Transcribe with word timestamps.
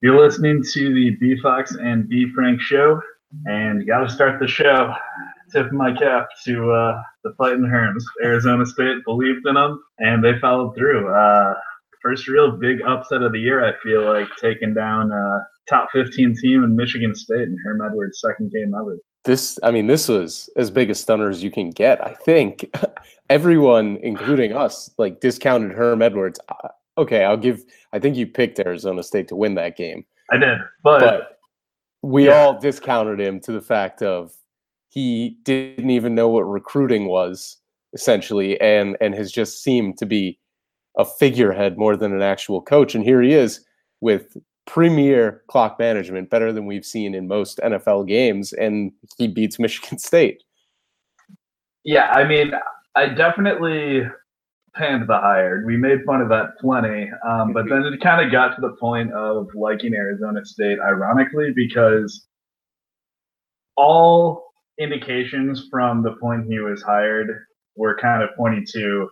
You're 0.00 0.20
listening 0.20 0.62
to 0.74 0.94
the 0.94 1.10
B 1.18 1.36
Fox 1.42 1.74
and 1.74 2.08
B 2.08 2.30
Frank 2.32 2.60
show, 2.60 3.00
and 3.46 3.84
got 3.84 4.00
to 4.00 4.08
start 4.08 4.38
the 4.38 4.46
show. 4.46 4.94
Tip 5.52 5.72
my 5.72 5.92
cap 5.92 6.28
to 6.44 6.70
uh, 6.70 7.02
the 7.24 7.34
Fighting 7.36 7.64
Herms. 7.64 8.04
Arizona 8.22 8.64
State 8.64 8.98
believed 9.04 9.44
in 9.44 9.54
them, 9.54 9.82
and 9.98 10.22
they 10.22 10.38
followed 10.38 10.76
through. 10.76 11.12
Uh, 11.12 11.54
first 12.00 12.28
real 12.28 12.52
big 12.52 12.80
upset 12.86 13.22
of 13.22 13.32
the 13.32 13.40
year, 13.40 13.64
I 13.64 13.72
feel 13.82 14.04
like, 14.04 14.28
taking 14.40 14.72
down 14.72 15.10
uh, 15.10 15.40
top 15.68 15.88
15 15.92 16.36
team 16.40 16.62
in 16.62 16.76
Michigan 16.76 17.12
State 17.12 17.48
and 17.48 17.58
Herm 17.64 17.82
Edwards' 17.84 18.20
second 18.20 18.52
game 18.52 18.74
ever. 18.78 18.98
This, 19.24 19.58
I 19.64 19.72
mean, 19.72 19.88
this 19.88 20.06
was 20.06 20.48
as 20.54 20.70
big 20.70 20.90
a 20.90 20.94
stunner 20.94 21.28
as 21.28 21.42
you 21.42 21.50
can 21.50 21.70
get. 21.70 22.06
I 22.06 22.14
think 22.14 22.72
everyone, 23.30 23.98
including 24.00 24.52
us, 24.52 24.90
like 24.96 25.18
discounted 25.18 25.72
Herm 25.72 26.02
Edwards. 26.02 26.38
Okay, 26.98 27.24
I'll 27.24 27.36
give. 27.36 27.64
I 27.92 27.98
think 27.98 28.16
you 28.16 28.26
picked 28.26 28.58
Arizona 28.58 29.02
State 29.02 29.28
to 29.28 29.36
win 29.36 29.54
that 29.54 29.76
game. 29.76 30.04
I 30.30 30.36
did, 30.36 30.58
but, 30.82 31.00
but 31.00 31.38
we 32.02 32.26
yeah. 32.26 32.32
all 32.32 32.58
discounted 32.58 33.20
him 33.20 33.40
to 33.40 33.52
the 33.52 33.60
fact 33.60 34.02
of 34.02 34.32
he 34.88 35.38
didn't 35.44 35.90
even 35.90 36.14
know 36.14 36.28
what 36.28 36.42
recruiting 36.42 37.06
was 37.06 37.56
essentially, 37.94 38.60
and 38.60 38.96
and 39.00 39.14
has 39.14 39.30
just 39.30 39.62
seemed 39.62 39.96
to 39.98 40.06
be 40.06 40.38
a 40.98 41.04
figurehead 41.04 41.78
more 41.78 41.96
than 41.96 42.12
an 42.12 42.22
actual 42.22 42.60
coach. 42.60 42.94
And 42.94 43.04
here 43.04 43.22
he 43.22 43.32
is 43.32 43.64
with 44.00 44.36
premier 44.66 45.42
clock 45.48 45.78
management, 45.78 46.30
better 46.30 46.52
than 46.52 46.66
we've 46.66 46.84
seen 46.84 47.14
in 47.14 47.28
most 47.28 47.58
NFL 47.58 48.08
games, 48.08 48.52
and 48.52 48.90
he 49.16 49.28
beats 49.28 49.58
Michigan 49.58 49.98
State. 50.00 50.42
Yeah, 51.84 52.10
I 52.10 52.24
mean, 52.24 52.52
I 52.96 53.06
definitely 53.06 54.02
panned 54.78 55.08
the 55.08 55.18
hired. 55.18 55.66
We 55.66 55.76
made 55.76 56.04
fun 56.06 56.22
of 56.22 56.28
that 56.28 56.58
plenty, 56.60 57.10
um, 57.28 57.52
but 57.52 57.68
then 57.68 57.84
it 57.84 58.00
kind 58.00 58.24
of 58.24 58.32
got 58.32 58.54
to 58.54 58.60
the 58.60 58.76
point 58.80 59.12
of 59.12 59.48
liking 59.54 59.94
Arizona 59.94 60.44
State, 60.44 60.78
ironically, 60.80 61.52
because 61.54 62.26
all 63.76 64.44
indications 64.78 65.66
from 65.70 66.02
the 66.02 66.12
point 66.20 66.46
he 66.46 66.58
was 66.60 66.82
hired 66.82 67.28
were 67.76 67.96
kind 67.98 68.22
of 68.22 68.30
pointing 68.36 68.66
to 68.72 69.08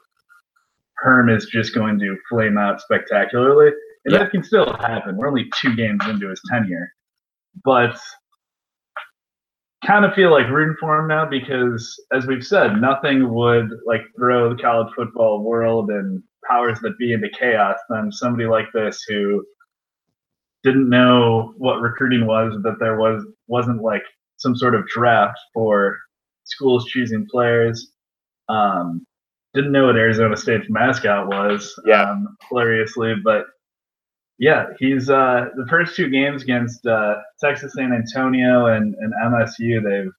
Herm 0.98 1.28
is 1.28 1.46
just 1.46 1.74
going 1.74 1.98
to 1.98 2.16
flame 2.28 2.56
out 2.56 2.80
spectacularly. 2.80 3.72
And 4.04 4.12
yeah. 4.12 4.18
that 4.20 4.30
can 4.30 4.42
still 4.42 4.72
happen. 4.78 5.16
We're 5.16 5.28
only 5.28 5.50
two 5.60 5.74
games 5.76 6.00
into 6.06 6.28
his 6.28 6.40
tenure. 6.50 6.92
But 7.64 7.98
kind 9.84 10.04
of 10.04 10.14
feel 10.14 10.30
like 10.30 10.48
rooting 10.48 10.76
for 10.80 10.98
him 10.98 11.08
now 11.08 11.26
because, 11.28 11.94
as 12.12 12.26
we've 12.26 12.44
said, 12.44 12.80
nothing 12.80 13.32
would 13.32 13.68
like 13.86 14.02
throw 14.16 14.48
the 14.54 14.60
college 14.60 14.92
football 14.94 15.42
world 15.42 15.90
and 15.90 16.22
powers 16.48 16.78
that 16.80 16.98
be 16.98 17.12
into 17.12 17.28
chaos 17.28 17.76
than 17.88 18.10
somebody 18.12 18.46
like 18.46 18.66
this 18.72 19.02
who 19.08 19.44
didn't 20.62 20.88
know 20.88 21.54
what 21.58 21.80
recruiting 21.80 22.26
was, 22.26 22.56
that 22.62 22.78
there 22.80 22.98
was 22.98 23.24
wasn't 23.48 23.82
like 23.82 24.02
some 24.38 24.56
sort 24.56 24.74
of 24.74 24.86
draft 24.86 25.38
for 25.54 25.98
schools 26.44 26.86
choosing 26.86 27.26
players. 27.30 27.92
Um, 28.48 29.06
didn't 29.54 29.72
know 29.72 29.86
what 29.86 29.96
Arizona 29.96 30.36
State's 30.36 30.68
mascot 30.68 31.28
was. 31.28 31.74
Yeah. 31.86 32.10
Um, 32.10 32.36
hilariously, 32.48 33.14
but 33.24 33.46
yeah, 34.38 34.66
he's 34.78 35.08
uh, 35.08 35.46
the 35.56 35.66
first 35.68 35.96
two 35.96 36.10
games 36.10 36.42
against 36.42 36.86
uh, 36.86 37.16
Texas 37.40 37.72
San 37.74 37.92
Antonio 37.92 38.66
and, 38.66 38.94
and 38.94 39.12
MSU. 39.24 39.82
They've 39.82 40.12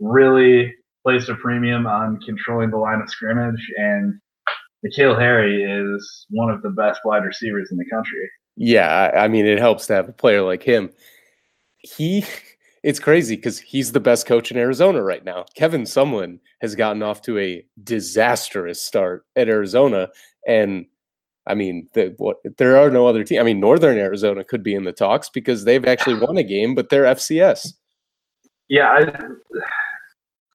really 0.00 0.74
placed 1.04 1.28
a 1.28 1.34
premium 1.34 1.86
on 1.86 2.18
controlling 2.24 2.70
the 2.70 2.78
line 2.78 3.00
of 3.00 3.10
scrimmage, 3.10 3.70
and 3.76 4.14
N'Keal 4.84 5.18
Harry 5.18 5.62
is 5.62 6.26
one 6.30 6.50
of 6.50 6.62
the 6.62 6.70
best 6.70 7.00
wide 7.04 7.24
receivers 7.24 7.68
in 7.70 7.76
the 7.76 7.88
country. 7.90 8.30
Yeah, 8.56 9.10
I 9.14 9.28
mean, 9.28 9.46
it 9.46 9.58
helps 9.58 9.86
to 9.88 9.94
have 9.94 10.08
a 10.08 10.12
player 10.12 10.42
like 10.42 10.62
him. 10.62 10.90
He, 11.78 12.24
it's 12.82 12.98
crazy 12.98 13.36
because 13.36 13.58
he's 13.58 13.92
the 13.92 14.00
best 14.00 14.26
coach 14.26 14.50
in 14.50 14.56
Arizona 14.56 15.02
right 15.02 15.24
now. 15.24 15.44
Kevin 15.54 15.82
Sumlin 15.82 16.38
has 16.62 16.74
gotten 16.74 17.02
off 17.02 17.20
to 17.22 17.38
a 17.38 17.66
disastrous 17.84 18.80
start 18.80 19.26
at 19.36 19.50
Arizona, 19.50 20.08
and 20.46 20.86
I 21.46 21.54
mean, 21.54 21.88
the, 21.94 22.14
what, 22.18 22.38
there 22.58 22.76
are 22.76 22.90
no 22.90 23.06
other 23.06 23.22
teams. 23.24 23.40
I 23.40 23.44
mean, 23.44 23.60
Northern 23.60 23.98
Arizona 23.98 24.44
could 24.44 24.62
be 24.62 24.74
in 24.74 24.84
the 24.84 24.92
talks 24.92 25.28
because 25.28 25.64
they've 25.64 25.84
actually 25.84 26.18
won 26.18 26.36
a 26.36 26.42
game, 26.42 26.74
but 26.74 26.88
they're 26.88 27.04
FCS. 27.04 27.74
Yeah, 28.68 28.88
I, 28.88 29.00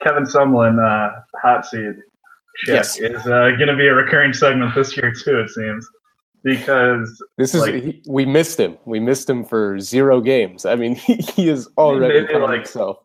Kevin 0.04 0.24
Sumlin, 0.24 0.80
uh, 0.80 1.22
hot 1.42 1.66
seat 1.66 1.96
yes. 2.68 3.00
is 3.00 3.26
uh, 3.26 3.52
going 3.52 3.68
to 3.68 3.76
be 3.76 3.88
a 3.88 3.94
recurring 3.94 4.34
segment 4.34 4.76
this 4.76 4.96
year 4.98 5.14
too. 5.14 5.40
It 5.40 5.50
seems 5.50 5.88
because 6.44 7.24
this 7.38 7.54
is 7.54 7.62
like, 7.62 7.76
he, 7.76 8.04
we 8.08 8.26
missed 8.26 8.60
him. 8.60 8.78
We 8.86 9.00
missed 9.00 9.30
him 9.30 9.44
for 9.44 9.80
zero 9.80 10.22
games. 10.22 10.66
I 10.66 10.76
mean, 10.76 10.96
he, 10.96 11.16
he 11.16 11.50
is 11.50 11.70
already 11.78 12.22
like 12.34 12.62
himself 12.62 12.98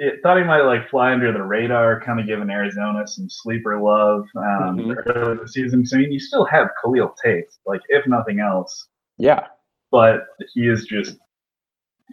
it, 0.00 0.22
thought 0.22 0.38
he 0.38 0.44
might 0.44 0.62
like 0.62 0.88
fly 0.88 1.12
under 1.12 1.30
the 1.30 1.42
radar, 1.42 2.00
kind 2.00 2.18
of 2.18 2.26
giving 2.26 2.48
Arizona 2.48 3.06
some 3.06 3.28
sleeper 3.28 3.78
love 3.78 4.24
um, 4.34 4.78
mm-hmm. 4.78 5.10
early 5.10 5.36
the 5.36 5.46
season. 5.46 5.84
So 5.84 5.96
I 5.96 6.00
mean, 6.00 6.12
you 6.12 6.18
still 6.18 6.46
have 6.46 6.68
Khalil 6.82 7.14
Tate, 7.22 7.50
like 7.66 7.82
if 7.90 8.06
nothing 8.06 8.40
else. 8.40 8.88
Yeah. 9.18 9.46
But 9.90 10.24
he 10.54 10.68
is 10.68 10.86
just 10.86 11.18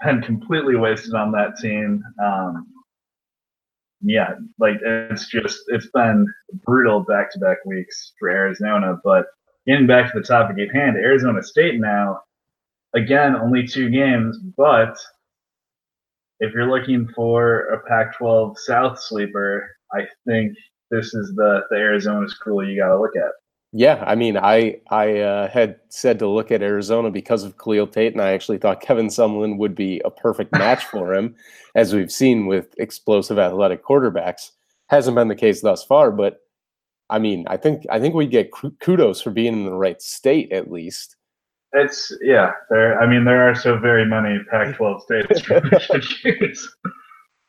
been 0.04 0.22
completely 0.22 0.76
wasted 0.76 1.14
on 1.14 1.32
that 1.32 1.58
team. 1.62 2.04
Um, 2.22 2.68
yeah, 4.02 4.34
like 4.60 4.80
it's 4.84 5.28
just 5.30 5.62
it's 5.68 5.88
been 5.94 6.28
brutal 6.66 7.00
back 7.00 7.32
to 7.32 7.40
back 7.40 7.64
weeks 7.66 8.12
for 8.20 8.30
Arizona. 8.30 9.00
But 9.02 9.28
getting 9.66 9.88
back 9.88 10.12
to 10.12 10.20
the 10.20 10.28
topic 10.28 10.58
at 10.60 10.76
hand, 10.76 10.98
Arizona 10.98 11.42
State 11.42 11.80
now, 11.80 12.20
again, 12.94 13.38
only 13.38 13.66
two 13.66 13.90
games, 13.90 14.38
but 14.58 14.98
if 16.40 16.54
you're 16.54 16.70
looking 16.70 17.08
for 17.16 17.62
a 17.74 17.80
Pac-12 17.88 18.58
South 18.58 19.02
sleeper, 19.02 19.70
I 19.94 20.06
think 20.28 20.56
this 20.92 21.14
is 21.14 21.34
the 21.36 21.62
the 21.70 21.78
Arizona 21.78 22.30
school 22.30 22.68
you 22.68 22.80
got 22.80 22.90
to 22.90 23.00
look 23.00 23.16
at. 23.16 23.32
Yeah, 23.74 24.04
I 24.08 24.16
mean, 24.16 24.38
I 24.38 24.80
I 24.90 25.20
uh, 25.20 25.50
had 25.50 25.78
said 25.90 26.20
to 26.20 26.28
look 26.28 26.52
at 26.52 26.62
Arizona 26.62 27.12
because 27.12 27.44
of 27.44 27.58
Khalil 27.58 27.88
Tate, 27.88 28.14
and 28.14 28.22
I 28.22 28.32
actually 28.32 28.58
thought 28.60 28.82
Kevin 28.88 29.08
Sumlin 29.08 29.58
would 29.58 29.76
be 29.76 30.02
a 30.06 30.12
perfect 30.12 30.52
match 30.54 30.86
for 30.92 31.14
him, 31.14 31.36
as 31.76 31.94
we've 31.94 32.12
seen 32.12 32.48
with 32.48 32.74
explosive 32.78 33.40
athletic 33.40 33.84
quarterbacks. 33.84 34.52
Hasn't 34.90 35.16
been 35.16 35.28
the 35.28 35.36
case 35.36 35.62
thus 35.62 35.84
far, 35.84 36.12
but 36.12 36.40
I 37.10 37.20
mean, 37.20 37.46
I 37.50 37.58
think 37.58 37.84
I 37.90 38.00
think 38.00 38.16
we 38.16 38.26
get 38.26 38.52
kudos 38.80 39.22
for 39.22 39.32
being 39.32 39.54
in 39.54 39.66
the 39.66 39.74
right 39.74 40.02
state 40.02 40.52
at 40.54 40.72
least. 40.72 41.17
It's 41.74 42.12
yeah. 42.22 42.52
There. 42.70 43.00
I 43.00 43.08
mean, 43.08 43.26
there 43.26 43.50
are 43.50 43.56
so 43.56 43.78
very 43.78 44.06
many 44.06 44.40
Pac-12 44.50 45.02
states 45.02 45.42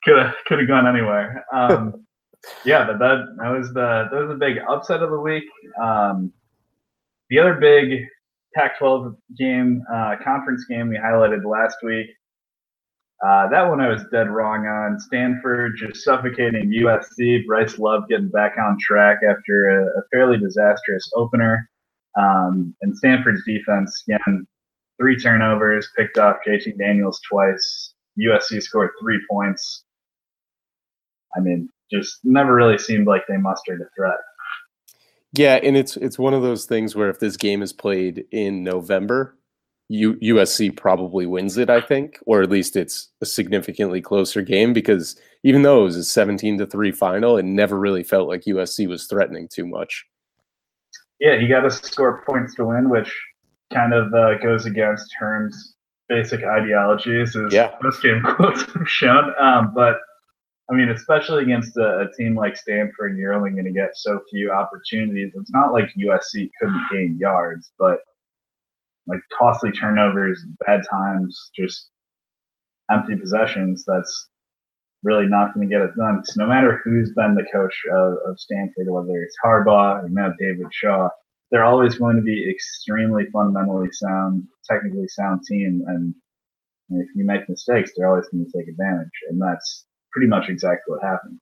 could 0.05 0.19
have 0.19 0.35
could 0.47 0.59
have 0.59 0.69
gone 0.69 0.87
anywhere. 0.87 1.45
Um, 1.53 2.07
yeah, 2.65 2.87
but 2.87 2.99
that 2.99 3.27
that 3.39 3.49
was 3.49 3.69
the 3.69 4.09
that 4.11 4.19
was 4.19 4.29
the 4.29 4.35
big 4.35 4.59
upset 4.69 5.03
of 5.03 5.11
the 5.11 5.21
week. 5.21 5.45
Um, 5.83 6.33
the 7.31 7.39
other 7.39 7.55
big 7.55 8.07
Pac-12 8.55 9.15
game, 9.37 9.83
uh, 9.93 10.17
conference 10.25 10.65
game 10.65 10.89
we 10.89 10.97
highlighted 10.97 11.45
last 11.45 11.77
week. 11.83 12.07
Uh, 13.25 13.49
that 13.49 13.69
one 13.69 13.81
I 13.81 13.89
was 13.89 14.05
dead 14.13 14.31
wrong 14.31 14.67
on. 14.67 14.99
Stanford 15.01 15.77
just 15.77 16.05
suffocating 16.05 16.71
USC. 16.71 17.45
Bryce 17.47 17.79
Love 17.79 18.05
getting 18.09 18.29
back 18.29 18.53
on 18.59 18.79
track 18.81 19.19
after 19.29 19.69
a, 19.69 19.99
a 19.99 20.03
fairly 20.13 20.39
disastrous 20.39 21.11
opener. 21.17 21.69
Um, 22.17 22.75
and 22.83 22.97
Stanford's 22.97 23.43
defense, 23.47 24.03
again, 24.09 24.47
three 25.01 25.17
turnovers, 25.17 25.89
picked 25.97 26.19
off 26.19 26.37
JT 26.47 26.79
Daniels 26.79 27.21
twice. 27.29 27.95
USC 28.19 28.63
scored 28.63 28.91
three 29.01 29.21
points. 29.31 29.85
I 31.37 31.41
mean, 31.41 31.69
just 31.91 32.19
never 32.25 32.55
really 32.55 32.79
seemed 32.79 33.07
like 33.07 33.23
they 33.29 33.37
mustered 33.37 33.81
a 33.81 33.85
threat. 33.97 34.19
Yeah, 35.33 35.61
and 35.63 35.77
it's 35.77 35.97
it's 35.97 36.19
one 36.19 36.35
of 36.35 36.43
those 36.43 36.65
things 36.65 36.97
where 36.97 37.11
if 37.11 37.21
this 37.21 37.37
game 37.37 37.63
is 37.63 37.73
played 37.73 38.25
in 38.33 38.65
November, 38.65 39.37
U- 39.89 40.17
USC 40.17 40.75
probably 40.75 41.27
wins 41.27 41.59
it, 41.59 41.69
I 41.69 41.81
think, 41.81 42.19
or 42.27 42.43
at 42.43 42.51
least 42.51 42.77
it's 42.77 43.11
a 43.21 43.27
significantly 43.27 44.01
closer 44.01 44.43
game 44.43 44.73
because 44.73 45.21
even 45.45 45.63
though 45.63 45.83
it 45.83 45.85
was 45.85 45.97
a 45.97 46.05
17 46.05 46.59
to 46.59 46.67
3 46.67 46.93
final, 46.93 47.37
it 47.37 47.45
never 47.45 47.79
really 47.79 48.03
felt 48.03 48.29
like 48.29 48.45
USC 48.45 48.89
was 48.89 49.07
threatening 49.07 49.49
too 49.49 49.67
much 49.67 50.07
yeah, 51.21 51.35
you 51.35 51.49
got 51.49 51.61
to 51.61 51.71
score 51.71 52.23
points 52.25 52.55
to 52.57 52.65
win, 52.65 52.89
which 52.89 53.15
kind 53.73 53.93
of 53.93 54.13
uh, 54.15 54.39
goes 54.39 54.67
against 54.67 55.13
Herm's 55.19 55.75
basic 56.09 56.43
ideologies, 56.45 57.37
as 57.37 57.53
yeah. 57.53 57.75
most 57.83 58.03
game 58.03 58.23
quotes 58.37 58.63
have 58.73 58.89
shown. 58.89 59.33
Um, 59.41 59.73
but 59.75 59.99
I 60.71 60.75
mean, 60.75 60.91
especially 60.91 61.43
against 61.43 61.77
a, 61.77 62.01
a 62.01 62.13
team 62.17 62.35
like 62.35 62.57
Stanford, 62.57 63.17
you're 63.17 63.33
only 63.33 63.51
going 63.51 63.65
to 63.65 63.73
get 63.73 63.91
so 63.97 64.21
few 64.31 64.53
opportunities. 64.53 65.33
It's 65.35 65.53
not 65.53 65.73
like 65.73 65.87
USC 65.99 66.51
couldn't 66.61 66.87
gain 66.93 67.19
yards, 67.19 67.73
but 67.79 68.01
like 69.07 69.21
costly 69.37 69.73
turnovers, 69.73 70.45
bad 70.67 70.83
times, 70.91 71.51
just 71.57 71.89
empty 72.91 73.17
possessions. 73.17 73.85
That's 73.87 74.29
really 75.03 75.27
not 75.27 75.55
going 75.55 75.69
to 75.69 75.73
get 75.73 75.83
it 75.83 75.97
done. 75.97 76.23
So 76.25 76.43
no 76.43 76.49
matter 76.49 76.81
who's 76.85 77.13
been 77.13 77.35
the 77.35 77.47
coach 77.53 77.75
of, 77.93 78.15
of 78.27 78.41
Stanford, 78.41 78.89
whether 78.89 79.23
it's 79.23 79.37
Harbaugh 79.45 80.05
or 80.05 80.09
now 80.09 80.33
David 80.39 80.67
Shaw, 80.73 81.09
they're 81.51 81.65
always 81.65 81.97
going 81.97 82.17
to 82.17 82.23
be 82.23 82.51
extremely 82.51 83.25
fundamentally 83.33 83.89
sound, 83.93 84.47
technically 84.69 85.09
sound 85.09 85.43
team, 85.49 85.83
and 85.87 86.15
if 86.91 87.09
you 87.15 87.25
make 87.25 87.49
mistakes, 87.49 87.93
they're 87.97 88.09
always 88.09 88.29
going 88.29 88.45
to 88.45 88.59
take 88.59 88.69
advantage, 88.69 89.11
and 89.29 89.41
that's 89.41 89.87
pretty 90.13 90.29
much 90.29 90.49
exactly 90.49 90.95
what 90.95 91.03
happened. 91.03 91.39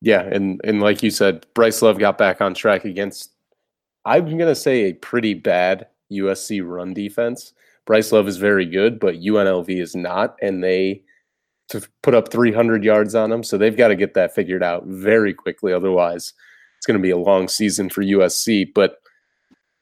Yeah, 0.00 0.22
and 0.22 0.60
and 0.64 0.80
like 0.80 1.02
you 1.02 1.10
said, 1.10 1.46
Bryce 1.54 1.80
Love 1.82 1.98
got 1.98 2.18
back 2.18 2.40
on 2.40 2.54
track 2.54 2.84
against 2.84 3.30
I'm 4.04 4.26
going 4.26 4.40
to 4.40 4.54
say 4.54 4.82
a 4.82 4.92
pretty 4.92 5.34
bad 5.34 5.86
USC 6.12 6.62
run 6.64 6.92
defense. 6.92 7.54
Bryce 7.86 8.12
Love 8.12 8.28
is 8.28 8.36
very 8.36 8.66
good, 8.66 9.00
but 9.00 9.16
UNLV 9.16 9.68
is 9.68 9.94
not, 9.94 10.36
and 10.42 10.62
they 10.62 11.02
to 11.68 11.86
put 12.02 12.14
up 12.14 12.30
300 12.30 12.84
yards 12.84 13.14
on 13.14 13.30
them, 13.30 13.42
so 13.42 13.56
they've 13.56 13.76
got 13.76 13.88
to 13.88 13.96
get 13.96 14.14
that 14.14 14.34
figured 14.34 14.62
out 14.62 14.84
very 14.86 15.32
quickly. 15.32 15.72
Otherwise, 15.72 16.32
it's 16.76 16.86
going 16.86 16.98
to 16.98 17.02
be 17.02 17.10
a 17.10 17.16
long 17.16 17.48
season 17.48 17.88
for 17.88 18.02
USC. 18.02 18.68
But 18.74 18.98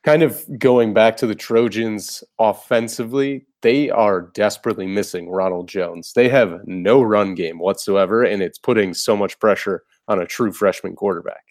kind 0.04 0.22
of 0.22 0.44
going 0.58 0.94
back 0.94 1.16
to 1.18 1.26
the 1.26 1.34
Trojans 1.34 2.24
offensively, 2.38 3.46
they 3.62 3.90
are 3.90 4.22
desperately 4.34 4.86
missing 4.86 5.30
Ronald 5.30 5.68
Jones. 5.68 6.12
They 6.14 6.28
have 6.28 6.60
no 6.66 7.02
run 7.02 7.34
game 7.34 7.58
whatsoever, 7.58 8.22
and 8.22 8.42
it's 8.42 8.58
putting 8.58 8.94
so 8.94 9.16
much 9.16 9.38
pressure 9.38 9.82
on 10.08 10.20
a 10.20 10.26
true 10.26 10.52
freshman 10.52 10.96
quarterback. 10.96 11.44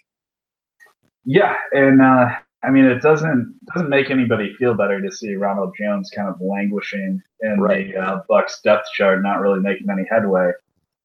Yeah, 1.26 1.56
and 1.72 2.02
uh, 2.02 2.30
I 2.64 2.70
mean 2.70 2.86
it 2.86 3.02
doesn't 3.02 3.60
doesn't 3.74 3.90
make 3.90 4.10
anybody 4.10 4.54
feel 4.56 4.74
better 4.74 5.02
to 5.02 5.12
see 5.12 5.36
Ronald 5.36 5.74
Jones 5.78 6.12
kind 6.16 6.30
of 6.30 6.40
languishing 6.40 7.22
in 7.42 7.60
right. 7.60 7.94
the 7.94 8.00
uh, 8.00 8.22
Bucks 8.30 8.62
depth 8.62 8.88
chart, 8.94 9.22
not 9.24 9.40
really 9.40 9.60
making 9.60 9.90
any 9.90 10.06
headway. 10.10 10.52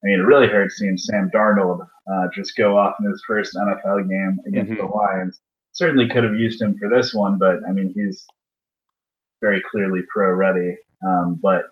I 0.03 0.07
mean, 0.07 0.19
it 0.19 0.23
really 0.23 0.47
hurts 0.47 0.77
seeing 0.77 0.97
Sam 0.97 1.31
Darnold 1.33 1.87
uh, 2.11 2.27
just 2.33 2.55
go 2.55 2.77
off 2.77 2.95
in 2.99 3.09
his 3.09 3.23
first 3.25 3.55
NFL 3.55 4.07
game 4.07 4.39
against 4.45 4.71
mm-hmm. 4.71 4.81
the 4.81 4.93
Lions. 4.93 5.39
Certainly 5.71 6.09
could 6.09 6.23
have 6.23 6.35
used 6.35 6.61
him 6.61 6.77
for 6.77 6.89
this 6.89 7.13
one, 7.13 7.37
but 7.37 7.59
I 7.67 7.71
mean, 7.71 7.91
he's 7.95 8.25
very 9.41 9.61
clearly 9.71 10.01
pro 10.11 10.33
ready. 10.33 10.77
Um, 11.05 11.39
but 11.41 11.65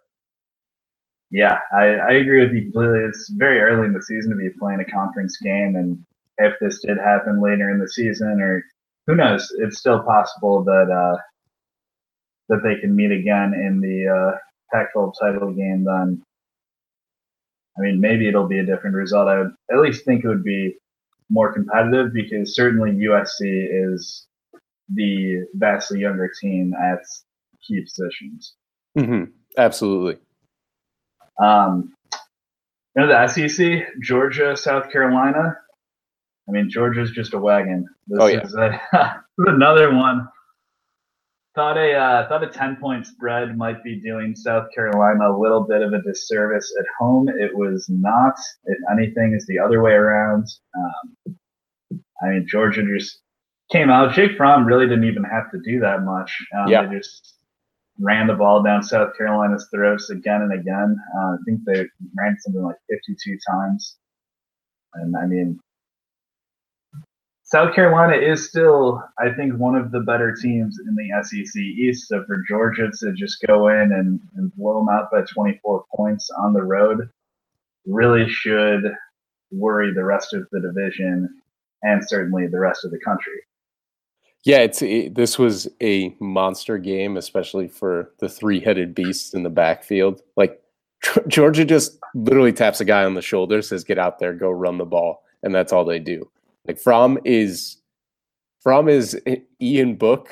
yeah, 1.31 1.59
I, 1.71 1.85
I 1.85 2.11
agree 2.13 2.41
with 2.41 2.53
you 2.53 2.63
completely. 2.63 2.99
It's 2.99 3.29
very 3.29 3.59
early 3.59 3.87
in 3.87 3.93
the 3.93 4.01
season 4.01 4.31
to 4.31 4.37
be 4.37 4.49
playing 4.59 4.79
a 4.79 4.85
conference 4.85 5.37
game, 5.37 5.75
and 5.75 6.03
if 6.37 6.53
this 6.59 6.79
did 6.79 6.97
happen 6.97 7.41
later 7.41 7.69
in 7.69 7.79
the 7.79 7.89
season, 7.89 8.41
or 8.41 8.63
who 9.07 9.15
knows, 9.15 9.51
it's 9.59 9.77
still 9.77 10.01
possible 10.03 10.63
that 10.63 10.89
uh, 10.91 11.17
that 12.49 12.61
they 12.63 12.79
can 12.79 12.95
meet 12.95 13.11
again 13.11 13.53
in 13.53 13.79
the 13.81 14.07
uh, 14.07 14.37
Pac-12 14.71 15.13
title 15.19 15.51
game. 15.51 15.85
Then, 15.85 16.21
I 17.77 17.81
mean, 17.81 17.99
maybe 17.99 18.27
it'll 18.27 18.47
be 18.47 18.59
a 18.59 18.65
different 18.65 18.95
result. 18.95 19.27
I 19.27 19.39
would 19.39 19.53
at 19.71 19.79
least 19.79 20.05
think 20.05 20.23
it 20.23 20.27
would 20.27 20.43
be 20.43 20.75
more 21.29 21.53
competitive 21.53 22.13
because 22.13 22.55
certainly 22.55 22.91
USC 22.91 23.39
is 23.41 24.27
the 24.93 25.45
vastly 25.55 25.99
younger 25.99 26.31
team 26.39 26.73
at 26.73 26.99
key 27.67 27.81
positions. 27.81 28.53
Mm-hmm. 28.97 29.31
Absolutely. 29.57 30.19
Um, 31.41 31.93
you 32.95 33.01
know, 33.01 33.07
the 33.07 33.27
SEC, 33.27 33.87
Georgia, 34.01 34.55
South 34.55 34.91
Carolina. 34.91 35.57
I 36.47 36.51
mean, 36.51 36.69
Georgia's 36.69 37.11
just 37.11 37.33
a 37.33 37.39
wagon. 37.39 37.87
This 38.07 38.19
oh, 38.21 38.27
yeah. 38.27 38.43
is, 38.43 38.53
a, 38.55 39.23
another 39.39 39.95
one. 39.95 40.27
Thought 41.55 41.77
a 41.77 41.93
uh, 41.93 42.27
thought 42.27 42.43
a 42.43 42.47
ten 42.47 42.75
point 42.75 43.07
spread 43.07 43.57
might 43.57 43.81
be 43.81 44.01
doing 44.01 44.35
South 44.35 44.67
Carolina 44.75 45.31
a 45.31 45.39
little 45.39 45.61
bit 45.61 45.81
of 45.81 45.93
a 45.93 46.01
disservice 46.01 46.75
at 46.77 46.85
home. 46.99 47.29
It 47.29 47.55
was 47.55 47.87
not. 47.87 48.35
If 48.65 48.77
anything, 48.91 49.33
is 49.33 49.45
the 49.47 49.59
other 49.59 49.81
way 49.81 49.93
around. 49.93 50.47
Um, 50.77 51.37
I 52.21 52.27
mean, 52.27 52.45
Georgia 52.47 52.83
just 52.83 53.21
came 53.71 53.89
out. 53.89 54.13
Jake 54.13 54.35
Fromm 54.35 54.65
really 54.65 54.85
didn't 54.85 55.05
even 55.05 55.23
have 55.23 55.49
to 55.51 55.59
do 55.63 55.79
that 55.79 56.03
much. 56.03 56.35
Um, 56.57 56.67
yeah. 56.67 56.85
They 56.85 56.97
just 56.97 57.35
ran 57.99 58.27
the 58.27 58.33
ball 58.33 58.61
down 58.61 58.83
South 58.83 59.15
Carolina's 59.17 59.67
throats 59.73 60.09
again 60.09 60.41
and 60.41 60.53
again. 60.53 60.97
Uh, 61.17 61.19
I 61.19 61.37
think 61.45 61.61
they 61.65 61.85
ran 62.17 62.37
something 62.39 62.63
like 62.63 62.77
52 62.89 63.37
times. 63.49 63.95
And 64.95 65.15
I 65.15 65.25
mean, 65.25 65.59
South 67.55 67.73
Carolina 67.73 68.17
is 68.17 68.49
still, 68.49 69.01
I 69.17 69.29
think, 69.31 69.53
one 69.53 69.75
of 69.75 69.89
the 69.91 70.01
better 70.01 70.35
teams 70.35 70.77
in 70.85 70.93
the 70.93 71.23
SEC 71.23 71.55
East. 71.55 72.09
So 72.09 72.21
for 72.25 72.43
Georgia 72.49 72.89
to 72.99 73.13
just 73.13 73.41
go 73.47 73.69
in 73.69 73.93
and, 73.93 74.19
and 74.35 74.53
blow 74.57 74.79
them 74.79 74.89
out 74.89 75.09
by 75.09 75.21
24 75.21 75.85
points 75.95 76.29
on 76.37 76.51
the 76.51 76.63
road 76.63 77.09
really 77.85 78.27
should 78.27 78.83
worry 79.51 79.93
the 79.93 80.03
rest 80.03 80.33
of 80.33 80.45
the 80.51 80.59
division 80.59 81.29
and 81.81 82.03
certainly 82.05 82.45
the 82.45 82.59
rest 82.59 82.83
of 82.83 82.91
the 82.91 82.99
country. 82.99 83.39
Yeah, 84.43 84.57
it's 84.57 84.81
it, 84.81 85.15
this 85.15 85.39
was 85.39 85.69
a 85.81 86.13
monster 86.19 86.77
game, 86.77 87.15
especially 87.15 87.69
for 87.69 88.11
the 88.19 88.27
three-headed 88.27 88.93
beasts 88.93 89.33
in 89.33 89.43
the 89.43 89.49
backfield. 89.49 90.21
Like 90.35 90.61
Georgia 91.29 91.63
just 91.63 91.99
literally 92.15 92.51
taps 92.51 92.81
a 92.81 92.85
guy 92.85 93.05
on 93.05 93.13
the 93.13 93.21
shoulder, 93.21 93.61
says, 93.61 93.85
"Get 93.85 93.97
out 93.97 94.19
there, 94.19 94.33
go 94.33 94.51
run 94.51 94.77
the 94.77 94.83
ball," 94.83 95.23
and 95.41 95.55
that's 95.55 95.71
all 95.71 95.85
they 95.85 95.99
do. 95.99 96.29
Like 96.67 96.79
Fromm 96.79 97.19
is 97.25 97.77
Fromm 98.61 98.89
is 98.89 99.19
Ian 99.61 99.95
Book, 99.95 100.29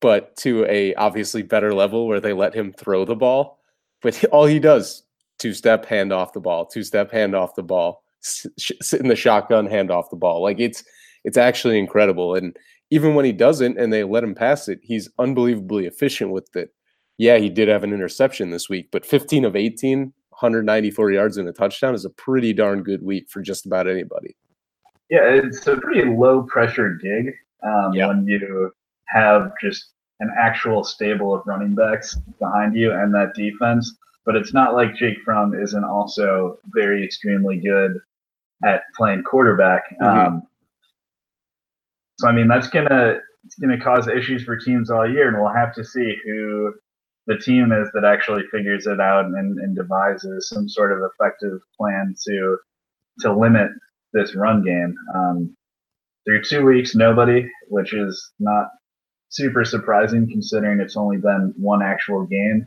but 0.00 0.36
to 0.36 0.64
a 0.66 0.94
obviously 0.94 1.42
better 1.42 1.72
level 1.72 2.06
where 2.06 2.20
they 2.20 2.32
let 2.32 2.54
him 2.54 2.72
throw 2.72 3.04
the 3.04 3.16
ball. 3.16 3.58
But 4.02 4.22
all 4.26 4.46
he 4.46 4.58
does 4.58 5.02
two 5.38 5.54
step 5.54 5.86
hand 5.86 6.12
off 6.12 6.32
the 6.32 6.40
ball, 6.40 6.66
two 6.66 6.82
step 6.82 7.10
hand 7.10 7.34
off 7.34 7.54
the 7.54 7.62
ball, 7.62 8.02
sit 8.20 9.00
in 9.00 9.08
the 9.08 9.16
shotgun, 9.16 9.66
hand 9.66 9.90
off 9.90 10.10
the 10.10 10.16
ball. 10.16 10.42
Like 10.42 10.60
it's 10.60 10.84
it's 11.24 11.38
actually 11.38 11.78
incredible 11.78 12.34
and 12.34 12.54
even 12.90 13.14
when 13.14 13.24
he 13.24 13.32
doesn't 13.32 13.78
and 13.78 13.92
they 13.92 14.04
let 14.04 14.24
him 14.24 14.34
pass 14.34 14.68
it, 14.68 14.78
he's 14.82 15.08
unbelievably 15.18 15.86
efficient 15.86 16.30
with 16.30 16.54
it. 16.54 16.70
Yeah, 17.16 17.38
he 17.38 17.48
did 17.48 17.68
have 17.68 17.84
an 17.84 17.92
interception 17.92 18.50
this 18.50 18.68
week, 18.68 18.88
but 18.92 19.06
15 19.06 19.44
of 19.44 19.56
18, 19.56 20.12
194 20.28 21.10
yards 21.12 21.36
and 21.36 21.48
a 21.48 21.52
touchdown 21.52 21.94
is 21.94 22.04
a 22.04 22.10
pretty 22.10 22.52
darn 22.52 22.82
good 22.82 23.02
week 23.02 23.28
for 23.30 23.40
just 23.40 23.66
about 23.66 23.88
anybody. 23.88 24.36
Yeah, 25.10 25.20
it's 25.24 25.66
a 25.66 25.76
pretty 25.76 26.04
low 26.04 26.42
pressure 26.42 26.98
gig 27.02 27.34
um, 27.62 27.92
yep. 27.92 28.08
when 28.08 28.26
you 28.26 28.72
have 29.08 29.52
just 29.60 29.90
an 30.20 30.30
actual 30.38 30.84
stable 30.84 31.34
of 31.34 31.46
running 31.46 31.74
backs 31.74 32.16
behind 32.38 32.74
you 32.76 32.92
and 32.92 33.14
that 33.14 33.34
defense. 33.34 33.96
But 34.24 34.36
it's 34.36 34.54
not 34.54 34.74
like 34.74 34.96
Jake 34.96 35.18
Fromm 35.24 35.54
isn't 35.54 35.84
also 35.84 36.58
very 36.72 37.04
extremely 37.04 37.58
good 37.58 37.98
at 38.64 38.82
playing 38.96 39.22
quarterback. 39.22 39.82
Mm-hmm. 40.00 40.04
Um, 40.04 40.42
so 42.18 42.28
I 42.28 42.32
mean 42.32 42.48
that's 42.48 42.68
gonna 42.68 43.18
it's 43.44 43.56
gonna 43.56 43.80
cause 43.80 44.08
issues 44.08 44.44
for 44.44 44.56
teams 44.56 44.90
all 44.90 45.08
year, 45.08 45.28
and 45.28 45.36
we'll 45.36 45.52
have 45.52 45.74
to 45.74 45.84
see 45.84 46.16
who 46.24 46.72
the 47.26 47.38
team 47.38 47.72
is 47.72 47.88
that 47.92 48.04
actually 48.04 48.42
figures 48.50 48.86
it 48.86 49.00
out 49.00 49.24
and, 49.26 49.58
and 49.58 49.76
devises 49.76 50.48
some 50.48 50.68
sort 50.68 50.92
of 50.92 50.98
effective 51.12 51.60
plan 51.76 52.14
to 52.26 52.58
to 53.20 53.36
limit 53.36 53.70
this 54.14 54.34
run 54.34 54.62
game. 54.62 54.94
Um, 55.14 55.56
through 56.24 56.42
two 56.42 56.64
weeks, 56.64 56.94
nobody, 56.94 57.50
which 57.68 57.92
is 57.92 58.32
not 58.38 58.68
super 59.28 59.64
surprising 59.64 60.28
considering 60.30 60.80
it's 60.80 60.96
only 60.96 61.18
been 61.18 61.52
one 61.58 61.82
actual 61.82 62.24
game. 62.24 62.66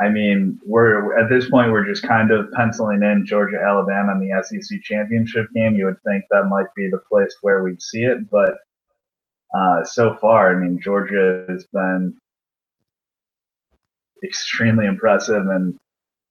I 0.00 0.08
mean, 0.08 0.58
we're 0.64 1.18
at 1.18 1.28
this 1.28 1.50
point 1.50 1.72
we're 1.72 1.86
just 1.86 2.06
kind 2.06 2.30
of 2.30 2.50
penciling 2.52 3.02
in 3.02 3.26
Georgia 3.26 3.58
Alabama 3.60 4.12
in 4.12 4.20
the 4.20 4.42
SEC 4.42 4.80
championship 4.82 5.46
game. 5.54 5.74
You 5.74 5.86
would 5.86 6.02
think 6.06 6.24
that 6.30 6.48
might 6.48 6.72
be 6.74 6.88
the 6.88 7.02
place 7.10 7.34
where 7.42 7.62
we'd 7.62 7.82
see 7.82 8.04
it, 8.04 8.30
but 8.30 8.54
uh, 9.54 9.84
so 9.84 10.16
far, 10.20 10.54
I 10.54 10.58
mean, 10.58 10.80
Georgia 10.80 11.44
has 11.48 11.66
been 11.72 12.16
extremely 14.24 14.86
impressive 14.86 15.46
and 15.48 15.76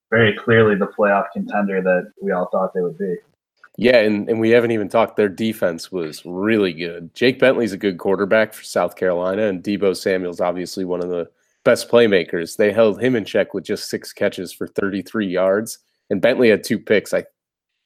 very 0.09 0.35
clearly 0.35 0.75
the 0.75 0.87
playoff 0.87 1.27
contender 1.33 1.81
that 1.81 2.11
we 2.21 2.31
all 2.31 2.49
thought 2.51 2.73
they 2.73 2.81
would 2.81 2.97
be. 2.97 3.15
Yeah, 3.77 3.97
and, 3.97 4.27
and 4.29 4.39
we 4.39 4.49
haven't 4.49 4.71
even 4.71 4.89
talked. 4.89 5.15
Their 5.15 5.29
defense 5.29 5.91
was 5.91 6.25
really 6.25 6.73
good. 6.73 7.13
Jake 7.15 7.39
Bentley's 7.39 7.71
a 7.71 7.77
good 7.77 7.97
quarterback 7.97 8.53
for 8.53 8.63
South 8.63 8.95
Carolina, 8.95 9.47
and 9.47 9.63
Deebo 9.63 9.95
Samuel's 9.95 10.41
obviously 10.41 10.83
one 10.83 11.01
of 11.01 11.09
the 11.09 11.29
best 11.63 11.89
playmakers. 11.89 12.57
They 12.57 12.71
held 12.71 13.01
him 13.01 13.15
in 13.15 13.25
check 13.25 13.53
with 13.53 13.63
just 13.63 13.89
six 13.89 14.11
catches 14.11 14.51
for 14.51 14.67
33 14.67 15.27
yards. 15.27 15.79
And 16.09 16.21
Bentley 16.21 16.49
had 16.49 16.63
two 16.63 16.79
picks. 16.79 17.13
I 17.13 17.25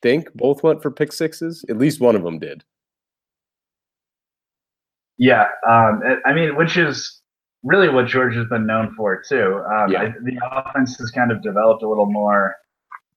think 0.01 0.33
both 0.33 0.63
went 0.63 0.81
for 0.81 0.91
pick 0.91 1.11
sixes. 1.11 1.65
At 1.69 1.77
least 1.77 1.99
one 1.99 2.15
of 2.15 2.23
them 2.23 2.39
did. 2.39 2.63
Yeah. 5.17 5.47
Um, 5.67 6.01
I 6.25 6.33
mean, 6.33 6.55
which 6.55 6.77
is 6.77 7.21
really 7.63 7.89
what 7.89 8.07
George 8.07 8.35
has 8.35 8.47
been 8.47 8.65
known 8.65 8.93
for, 8.95 9.21
too. 9.27 9.63
Um, 9.73 9.91
yeah. 9.91 10.01
I, 10.01 10.13
the 10.23 10.39
offense 10.51 10.97
has 10.97 11.11
kind 11.11 11.31
of 11.31 11.41
developed 11.41 11.83
a 11.83 11.89
little 11.89 12.11
more 12.11 12.55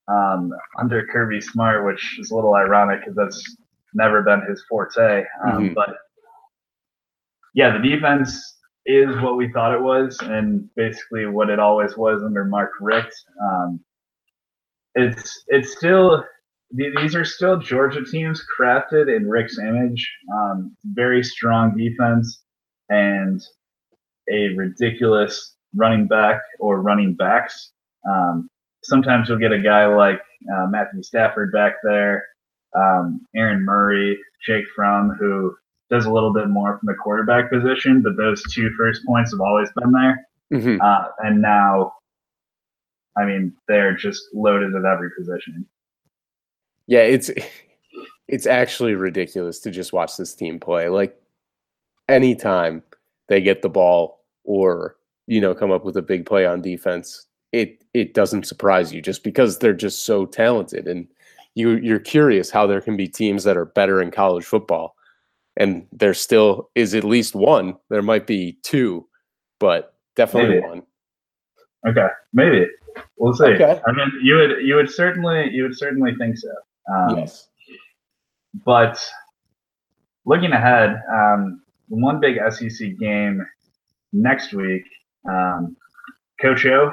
um, 0.09 0.53
under 0.79 1.07
Kirby 1.07 1.41
Smart, 1.41 1.85
which 1.85 2.19
is 2.19 2.31
a 2.31 2.35
little 2.35 2.55
ironic 2.55 3.00
because 3.00 3.17
that's 3.17 3.57
never 3.95 4.23
been 4.23 4.43
his 4.49 4.65
forte. 4.69 5.25
Um, 5.45 5.65
mm-hmm. 5.65 5.75
But 5.75 5.97
yeah, 7.55 7.76
the 7.76 7.88
defense 7.88 8.59
is 8.85 9.17
what 9.21 9.37
we 9.37 9.50
thought 9.53 9.75
it 9.75 9.83
was, 9.83 10.19
and 10.23 10.69
basically 10.76 11.26
what 11.26 11.50
it 11.50 11.59
always 11.59 11.97
was 11.97 12.23
under 12.23 12.45
Mark 12.45 12.71
Richt. 12.81 13.15
Um, 13.43 13.81
it's 14.95 15.45
it's 15.49 15.76
still 15.76 16.25
these 16.71 17.15
are 17.15 17.25
still 17.25 17.59
Georgia 17.59 18.05
teams 18.05 18.45
crafted 18.59 19.15
in 19.15 19.29
Richt's 19.29 19.59
image. 19.59 20.09
Um, 20.33 20.76
very 20.85 21.23
strong 21.23 21.76
defense 21.76 22.43
and 22.88 23.41
a 24.33 24.49
ridiculous 24.56 25.54
running 25.75 26.06
back 26.06 26.40
or 26.59 26.80
running 26.80 27.14
backs. 27.14 27.73
Um, 28.09 28.49
sometimes 28.83 29.28
you'll 29.28 29.38
get 29.38 29.52
a 29.52 29.61
guy 29.61 29.87
like 29.87 30.21
uh, 30.54 30.66
Matthew 30.68 31.02
Stafford 31.02 31.52
back 31.52 31.75
there, 31.83 32.26
um, 32.75 33.26
Aaron 33.35 33.64
Murray, 33.64 34.18
Jake 34.47 34.64
Fromm, 34.75 35.11
who 35.18 35.54
does 35.90 36.06
a 36.06 36.11
little 36.11 36.33
bit 36.33 36.49
more 36.49 36.78
from 36.78 36.87
the 36.87 36.95
quarterback 36.95 37.50
position, 37.50 38.02
but 38.02 38.16
those 38.16 38.42
two 38.52 38.71
first 38.76 39.04
points 39.06 39.33
have 39.33 39.40
always 39.40 39.68
been 39.76 39.92
there. 39.92 40.26
Mm-hmm. 40.52 40.80
Uh, 40.80 41.04
and 41.21 41.40
now, 41.40 41.92
I 43.16 43.25
mean, 43.25 43.52
they're 43.68 43.97
just 43.97 44.23
loaded 44.35 44.75
at 44.75 44.85
every 44.85 45.11
position. 45.16 45.66
Yeah, 46.87 47.00
it's 47.00 47.30
it's 48.28 48.47
actually 48.47 48.95
ridiculous 48.95 49.61
to 49.61 49.71
just 49.71 49.92
watch 49.92 50.16
this 50.16 50.35
team 50.35 50.61
play. 50.61 50.88
Like 50.88 51.16
anytime 52.09 52.83
they 53.28 53.40
get 53.40 53.62
the 53.62 53.68
ball 53.68 54.25
or 54.45 54.97
you 55.26 55.40
know 55.40 55.54
come 55.54 55.71
up 55.71 55.85
with 55.85 55.97
a 55.97 56.02
big 56.02 56.26
play 56.26 56.47
on 56.47 56.62
defense, 56.62 57.26
it 57.52 57.85
it 57.95 58.14
doesn't 58.14 58.47
surprise 58.47 58.92
you 58.92 59.00
just 59.02 59.25
because 59.25 59.59
they're 59.59 59.75
just 59.75 60.04
so 60.04 60.26
talented 60.26 60.87
and 60.87 61.09
you 61.54 61.76
you're 61.76 61.99
curious 61.99 62.50
how 62.50 62.66
there 62.66 62.80
can 62.80 62.97
be 62.97 63.09
teams 63.09 63.45
that 63.45 63.56
are 63.56 63.64
better 63.64 64.00
in 64.00 64.11
college 64.11 64.45
football 64.45 64.97
and 65.56 65.87
there 65.92 66.14
still 66.14 66.71
is 66.75 66.95
at 66.95 67.04
least 67.04 67.35
one. 67.35 67.76
There 67.88 68.02
might 68.02 68.26
be 68.26 68.59
two, 68.62 69.06
but 69.59 69.95
definitely 70.14 70.56
maybe. 70.56 70.66
one. 70.66 70.83
Okay, 71.88 72.09
maybe 72.33 72.66
we'll 73.16 73.35
see. 73.35 73.45
Okay. 73.45 73.80
I 73.87 73.92
mean, 73.92 74.12
you 74.23 74.37
would 74.37 74.62
you 74.62 74.75
would 74.76 74.90
certainly 74.90 75.50
you 75.50 75.62
would 75.62 75.76
certainly 75.76 76.14
think 76.16 76.37
so. 76.37 76.50
Um, 76.95 77.18
yes. 77.18 77.49
But 78.64 79.04
looking 80.25 80.52
ahead, 80.52 81.00
um, 81.12 81.62
one 81.88 82.21
big 82.21 82.38
SEC 82.50 82.97
game 82.99 83.45
next 84.12 84.52
week. 84.52 84.85
Um, 85.28 85.76
Coach 86.40 86.66
O, 86.66 86.93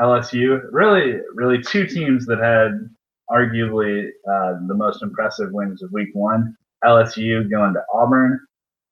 LSU, 0.00 0.60
really, 0.70 1.20
really 1.34 1.62
two 1.62 1.86
teams 1.86 2.26
that 2.26 2.38
had 2.38 2.88
arguably 3.30 4.08
uh, 4.28 4.54
the 4.66 4.74
most 4.74 5.02
impressive 5.02 5.52
wins 5.52 5.82
of 5.82 5.92
Week 5.92 6.08
One. 6.12 6.56
LSU 6.84 7.48
going 7.48 7.74
to 7.74 7.82
Auburn, 7.94 8.40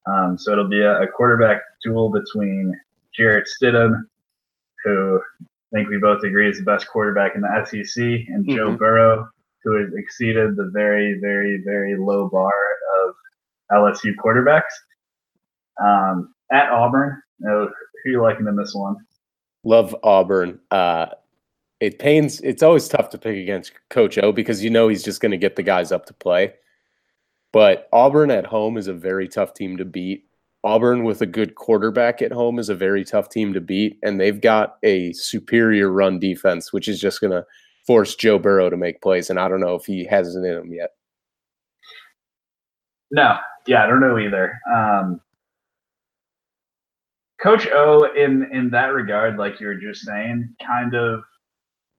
um, 0.06 0.38
so 0.38 0.52
it'll 0.52 0.68
be 0.68 0.80
a, 0.80 1.02
a, 1.02 1.08
quarterback 1.08 1.60
duel 1.82 2.08
between 2.08 2.78
Jarrett 3.12 3.48
Stidham, 3.48 4.04
who 4.84 5.20
I 5.40 5.76
think 5.76 5.88
we 5.88 5.98
both 5.98 6.22
agree 6.22 6.48
is 6.48 6.58
the 6.58 6.64
best 6.64 6.86
quarterback 6.86 7.34
in 7.34 7.40
the 7.40 7.64
SEC, 7.64 8.02
and 8.02 8.44
mm-hmm. 8.44 8.56
Joe 8.56 8.76
Burrow, 8.76 9.28
who 9.64 9.76
has 9.76 9.92
exceeded 9.94 10.56
the 10.56 10.70
very, 10.72 11.18
very, 11.20 11.62
very 11.64 11.96
low 11.96 12.28
bar 12.28 12.52
LSU 13.72 14.12
quarterbacks. 14.22 14.62
Um, 15.82 16.34
at 16.52 16.70
Auburn, 16.70 17.22
know, 17.40 17.70
who 18.04 18.10
you 18.10 18.22
liking 18.22 18.46
in 18.46 18.56
this 18.56 18.74
one? 18.74 18.96
Love 19.64 19.94
Auburn. 20.02 20.58
Uh, 20.70 21.06
it 21.80 21.98
pains. 21.98 22.40
It's 22.40 22.62
always 22.62 22.88
tough 22.88 23.10
to 23.10 23.18
pick 23.18 23.36
against 23.36 23.72
Coach 23.88 24.18
O 24.18 24.32
because 24.32 24.62
you 24.62 24.70
know 24.70 24.88
he's 24.88 25.02
just 25.02 25.20
going 25.20 25.30
to 25.32 25.38
get 25.38 25.56
the 25.56 25.62
guys 25.62 25.92
up 25.92 26.06
to 26.06 26.14
play. 26.14 26.54
But 27.52 27.88
Auburn 27.92 28.30
at 28.30 28.46
home 28.46 28.76
is 28.76 28.86
a 28.86 28.94
very 28.94 29.28
tough 29.28 29.54
team 29.54 29.76
to 29.78 29.84
beat. 29.84 30.24
Auburn 30.62 31.04
with 31.04 31.22
a 31.22 31.26
good 31.26 31.54
quarterback 31.54 32.20
at 32.20 32.32
home 32.32 32.58
is 32.58 32.68
a 32.68 32.74
very 32.74 33.02
tough 33.02 33.30
team 33.30 33.54
to 33.54 33.60
beat, 33.60 33.98
and 34.02 34.20
they've 34.20 34.40
got 34.40 34.76
a 34.82 35.12
superior 35.14 35.90
run 35.90 36.18
defense, 36.18 36.72
which 36.72 36.86
is 36.86 37.00
just 37.00 37.20
going 37.20 37.30
to 37.30 37.44
force 37.86 38.14
Joe 38.14 38.38
Burrow 38.38 38.68
to 38.68 38.76
make 38.76 39.00
plays. 39.00 39.30
And 39.30 39.38
I 39.40 39.48
don't 39.48 39.60
know 39.60 39.74
if 39.74 39.86
he 39.86 40.04
has 40.04 40.34
it 40.34 40.38
in 40.38 40.44
him 40.44 40.72
yet. 40.72 40.90
No, 43.10 43.38
yeah, 43.70 43.84
I 43.84 43.86
don't 43.86 44.00
know 44.00 44.18
either. 44.18 44.58
Um, 44.68 45.20
Coach 47.40 47.68
O, 47.68 48.12
in 48.16 48.50
in 48.52 48.68
that 48.70 48.86
regard, 48.86 49.38
like 49.38 49.60
you 49.60 49.68
were 49.68 49.76
just 49.76 50.04
saying, 50.04 50.52
kind 50.66 50.92
of 50.94 51.22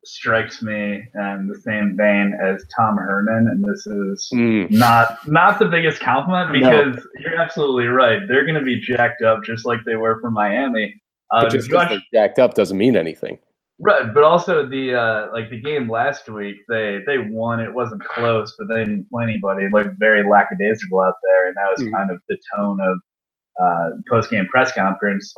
strikes 0.03 0.61
me 0.61 1.01
in 1.15 1.47
the 1.47 1.57
same 1.61 1.95
vein 1.95 2.37
as 2.43 2.65
Tom 2.75 2.97
Herman, 2.97 3.47
and 3.47 3.63
this 3.63 3.87
is 3.87 4.29
mm. 4.33 4.69
not 4.69 5.25
not 5.29 5.59
the 5.59 5.65
biggest 5.65 6.01
compliment 6.01 6.51
because 6.51 6.97
no. 6.97 7.03
you're 7.21 7.39
absolutely 7.39 7.85
right. 7.85 8.19
They're 8.27 8.45
going 8.45 8.59
to 8.59 8.65
be 8.65 8.81
jacked 8.81 9.21
up 9.21 9.41
just 9.45 9.65
like 9.65 9.79
they 9.85 9.95
were 9.95 10.19
from 10.19 10.33
Miami. 10.33 11.01
Uh, 11.31 11.47
just 11.47 11.69
because 11.69 11.87
they're 11.87 12.03
jacked 12.13 12.37
up 12.37 12.53
doesn't 12.53 12.77
mean 12.77 12.97
anything. 12.97 13.39
Right, 13.83 14.13
but 14.13 14.23
also 14.23 14.67
the 14.67 14.93
uh, 14.93 15.27
like 15.33 15.49
the 15.49 15.59
game 15.59 15.89
last 15.89 16.29
week, 16.29 16.57
they 16.69 16.99
they 17.07 17.17
won. 17.17 17.59
It 17.59 17.73
wasn't 17.73 18.03
close, 18.03 18.55
but 18.57 18.67
they 18.67 18.85
didn't 18.85 19.09
play 19.09 19.23
anybody. 19.23 19.65
It 19.65 19.73
looked 19.73 19.97
very 19.97 20.23
lackadaisical 20.27 20.99
out 20.99 21.15
there, 21.23 21.47
and 21.47 21.57
that 21.57 21.69
was 21.75 21.81
mm. 21.81 21.91
kind 21.91 22.11
of 22.11 22.21
the 22.29 22.37
tone 22.55 22.79
of 22.79 22.99
uh, 23.59 23.89
post 24.07 24.29
game 24.29 24.47
press 24.47 24.71
conference 24.71 25.33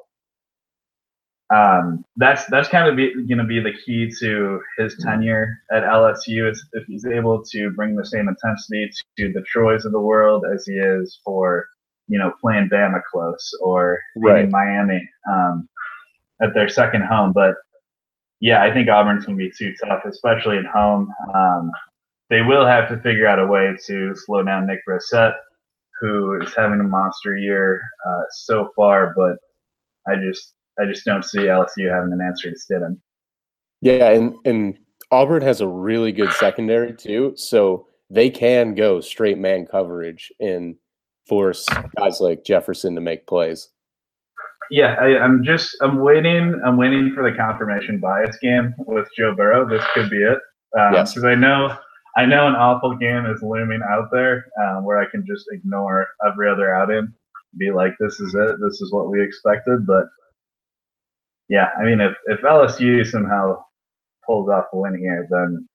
um, 1.53 2.03
that's 2.15 2.45
that's 2.47 2.69
kind 2.69 2.87
of 2.87 2.95
going 2.95 3.37
to 3.37 3.43
be 3.43 3.59
the 3.59 3.73
key 3.85 4.11
to 4.19 4.61
his 4.77 4.95
mm-hmm. 4.95 5.09
tenure 5.09 5.59
at 5.71 5.83
LSU 5.83 6.49
is 6.49 6.65
if 6.73 6.85
he's 6.87 7.05
able 7.05 7.43
to 7.51 7.69
bring 7.71 7.95
the 7.95 8.05
same 8.05 8.27
intensity 8.27 8.89
to 9.17 9.31
the 9.31 9.41
Troys 9.41 9.85
of 9.85 9.91
the 9.91 9.99
world 9.99 10.45
as 10.51 10.65
he 10.65 10.73
is 10.73 11.19
for 11.23 11.67
you 12.07 12.17
know 12.17 12.31
playing 12.41 12.69
Bama 12.69 13.01
close 13.11 13.51
or 13.61 13.99
right. 14.15 14.49
Miami 14.49 15.07
um, 15.31 15.67
at 16.41 16.53
their 16.53 16.69
second 16.69 17.03
home. 17.03 17.33
But 17.33 17.55
yeah, 18.43 18.61
I 18.61 18.73
think 18.73 18.89
Auburn's 18.89 19.25
going 19.25 19.37
to 19.37 19.43
be 19.45 19.51
too 19.57 19.73
tough, 19.81 20.01
especially 20.05 20.57
at 20.57 20.65
home. 20.65 21.09
Um, 21.33 21.71
they 22.29 22.41
will 22.41 22.65
have 22.65 22.89
to 22.89 22.97
figure 22.97 23.25
out 23.25 23.39
a 23.39 23.47
way 23.47 23.73
to 23.87 24.13
slow 24.17 24.43
down 24.43 24.67
Nick 24.67 24.81
Brossette, 24.85 25.35
who 26.01 26.41
is 26.41 26.53
having 26.53 26.81
a 26.81 26.83
monster 26.83 27.37
year 27.37 27.81
uh, 28.05 28.23
so 28.31 28.69
far, 28.75 29.13
but 29.15 29.37
I 30.11 30.17
just 30.17 30.55
I 30.77 30.83
just 30.85 31.05
don't 31.05 31.23
see 31.23 31.43
LSU 31.43 31.89
having 31.89 32.11
an 32.11 32.19
answer 32.21 32.51
to 32.51 32.57
Stidham. 32.57 32.97
Yeah, 33.79 34.09
and 34.09 34.35
and 34.43 34.77
Auburn 35.09 35.41
has 35.43 35.61
a 35.61 35.67
really 35.67 36.11
good 36.11 36.33
secondary 36.33 36.91
too, 36.91 37.31
so 37.37 37.87
they 38.09 38.29
can 38.29 38.75
go 38.75 38.99
straight 38.99 39.37
man 39.37 39.65
coverage 39.65 40.33
and 40.41 40.75
force 41.29 41.65
guys 41.97 42.19
like 42.19 42.43
Jefferson 42.43 42.93
to 42.95 43.01
make 43.01 43.25
plays. 43.25 43.69
Yeah, 44.73 44.95
I, 44.99 45.23
am 45.23 45.43
just 45.43 45.77
I'm 45.81 45.99
waiting. 45.99 46.59
I'm 46.65 46.77
waiting 46.77 47.13
for 47.13 47.21
the 47.21 47.37
confirmation 47.37 47.99
bias 47.99 48.35
game 48.41 48.73
with 48.79 49.07
Joe 49.15 49.35
Burrow. 49.35 49.69
This 49.69 49.83
could 49.93 50.09
be 50.09 50.17
it. 50.17 50.39
Um, 50.75 50.95
yes. 50.95 51.13
Because 51.13 51.25
I 51.25 51.35
know 51.35 51.77
I 52.17 52.25
know 52.25 52.47
an 52.47 52.55
awful 52.55 52.95
game 52.95 53.27
is 53.27 53.43
looming 53.43 53.81
out 53.87 54.09
there 54.11 54.47
um, 54.59 54.83
where 54.83 54.97
I 54.97 55.05
can 55.11 55.27
just 55.27 55.45
ignore 55.51 56.07
every 56.27 56.49
other 56.49 56.73
outing, 56.73 57.13
be 57.55 57.69
like, 57.69 57.93
this 57.99 58.19
is 58.19 58.33
it. 58.33 58.55
This 58.59 58.81
is 58.81 58.91
what 58.91 59.11
we 59.11 59.23
expected. 59.23 59.85
But 59.85 60.05
yeah, 61.49 61.69
I 61.79 61.83
mean, 61.83 62.01
if, 62.01 62.15
if 62.25 62.39
LSU 62.39 63.05
somehow 63.05 63.63
pulls 64.25 64.49
off 64.49 64.65
a 64.73 64.77
win 64.79 64.97
here, 64.97 65.27
then 65.29 65.69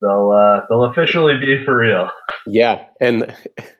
they'll 0.00 0.30
uh, 0.30 0.60
they'll 0.68 0.84
officially 0.84 1.36
be 1.36 1.64
for 1.64 1.78
real. 1.78 2.10
Yeah, 2.46 2.84
and 3.00 3.34